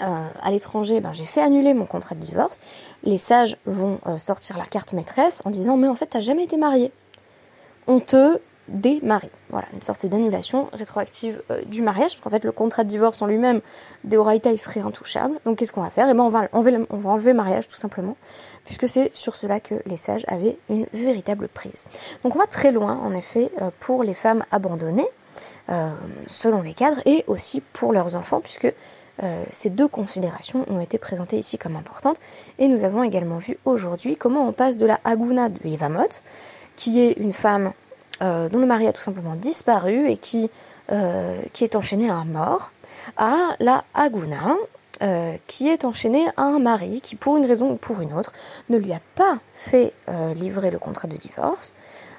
euh, 0.02 0.28
à 0.42 0.50
l'étranger, 0.50 1.00
ben, 1.00 1.12
j'ai 1.12 1.24
fait 1.24 1.40
annuler 1.40 1.72
mon 1.72 1.86
contrat 1.86 2.14
de 2.14 2.20
divorce. 2.20 2.60
Les 3.04 3.18
sages 3.18 3.56
vont 3.64 3.98
euh, 4.06 4.18
sortir 4.18 4.58
la 4.58 4.66
carte 4.66 4.92
maîtresse 4.92 5.42
en 5.44 5.50
disant 5.50 5.76
mais 5.76 5.88
en 5.88 5.96
fait 5.96 6.06
t'as 6.06 6.20
jamais 6.20 6.44
été 6.44 6.56
marié. 6.56 6.92
On 7.86 8.00
te 8.00 8.38
démarie. 8.68 9.30
Voilà, 9.50 9.68
une 9.72 9.82
sorte 9.82 10.04
d'annulation 10.06 10.68
rétroactive 10.72 11.40
euh, 11.50 11.62
du 11.66 11.82
mariage, 11.82 12.18
parce 12.18 12.34
fait 12.34 12.44
le 12.44 12.52
contrat 12.52 12.84
de 12.84 12.88
divorce 12.88 13.22
en 13.22 13.26
lui-même, 13.26 13.60
Deoraita, 14.04 14.50
il 14.50 14.58
serait 14.58 14.80
intouchable. 14.80 15.38
Donc 15.44 15.58
qu'est-ce 15.58 15.72
qu'on 15.72 15.82
va 15.82 15.90
faire? 15.90 16.08
Eh 16.10 16.14
ben 16.14 16.24
on 16.24 16.28
va 16.28 16.48
enlever 16.52 16.72
le 17.30 17.34
mariage 17.34 17.68
tout 17.68 17.76
simplement, 17.76 18.16
puisque 18.66 18.88
c'est 18.88 19.10
sur 19.14 19.36
cela 19.36 19.58
que 19.60 19.76
les 19.86 19.96
sages 19.96 20.24
avaient 20.28 20.58
une 20.68 20.86
véritable 20.92 21.48
prise. 21.48 21.86
Donc 22.22 22.36
on 22.36 22.38
va 22.38 22.46
très 22.46 22.72
loin 22.72 23.00
en 23.02 23.14
effet 23.14 23.50
pour 23.80 24.02
les 24.04 24.14
femmes 24.14 24.44
abandonnées, 24.52 25.08
selon 26.26 26.62
les 26.62 26.74
cadres, 26.74 27.00
et 27.06 27.24
aussi 27.26 27.60
pour 27.72 27.92
leurs 27.92 28.14
enfants, 28.14 28.40
puisque 28.40 28.72
euh, 29.22 29.44
ces 29.50 29.70
deux 29.70 29.88
considérations 29.88 30.64
ont 30.68 30.80
été 30.80 30.98
présentées 30.98 31.38
ici 31.38 31.58
comme 31.58 31.76
importantes. 31.76 32.18
Et 32.58 32.68
nous 32.68 32.84
avons 32.84 33.02
également 33.02 33.38
vu 33.38 33.58
aujourd'hui 33.64 34.16
comment 34.16 34.46
on 34.46 34.52
passe 34.52 34.76
de 34.76 34.86
la 34.86 35.00
Aguna 35.04 35.48
de 35.48 35.58
Yvamot, 35.64 36.08
qui 36.76 37.00
est 37.00 37.12
une 37.12 37.32
femme 37.32 37.72
euh, 38.22 38.48
dont 38.48 38.58
le 38.58 38.66
mari 38.66 38.86
a 38.86 38.92
tout 38.92 39.02
simplement 39.02 39.34
disparu 39.34 40.08
et 40.08 40.16
qui, 40.16 40.50
euh, 40.92 41.40
est 41.60 41.76
enchaînée 41.76 42.10
à 42.10 42.24
mort, 42.24 42.70
à 43.16 43.56
la 43.60 43.84
Aguna, 43.94 44.56
qui 45.46 45.68
est 45.68 45.84
enchaînée 45.84 46.26
à 46.36 46.42
un 46.42 46.58
mari 46.58 47.00
qui, 47.00 47.16
pour 47.16 47.36
une 47.36 47.46
raison 47.46 47.72
ou 47.72 47.76
pour 47.76 48.00
une 48.00 48.12
autre, 48.12 48.32
ne 48.70 48.78
lui 48.78 48.92
a 48.92 49.00
pas 49.14 49.38
fait 49.54 49.92
livrer 50.34 50.70
le 50.70 50.78
contrat 50.78 51.08
de 51.08 51.16
divorce. 51.16 51.74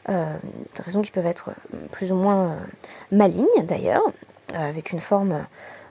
des 0.07 0.83
raisons 0.83 1.01
qui 1.01 1.11
peuvent 1.11 1.25
être 1.25 1.51
plus 1.91 2.11
ou 2.11 2.15
moins 2.15 2.57
malignes 3.11 3.45
d'ailleurs, 3.63 4.03
avec 4.53 4.91
une 4.91 4.99
forme 4.99 5.45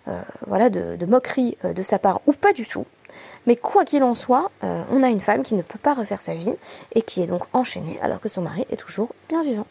euh, 0.08 0.22
voilà, 0.46 0.70
de, 0.70 1.04
moquerie 1.04 1.58
euh, 1.64 1.72
de 1.72 1.82
sa 1.82 1.98
part 1.98 2.20
ou 2.26 2.32
pas 2.32 2.52
du 2.52 2.64
tout. 2.64 2.86
Mais 3.46 3.56
quoi 3.56 3.84
qu'il 3.84 4.04
en 4.04 4.14
soit, 4.14 4.52
euh, 4.62 4.82
on 4.92 5.02
a 5.02 5.08
une 5.08 5.20
femme 5.20 5.42
qui 5.42 5.54
ne 5.54 5.62
peut 5.62 5.80
pas 5.80 5.94
refaire 5.94 6.20
sa 6.20 6.34
vie 6.34 6.54
et 6.94 7.02
qui 7.02 7.22
est 7.22 7.26
donc 7.26 7.42
enchaînée 7.52 7.98
alors 8.00 8.20
que 8.20 8.28
son 8.28 8.42
mari 8.42 8.64
est 8.70 8.76
toujours 8.76 9.08
bien 9.28 9.42
vivant. 9.42 9.66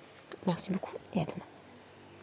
Merci 0.45 0.71
beaucoup 0.71 0.95
et 1.13 1.21
à 1.21 1.23
demain. 1.23 1.54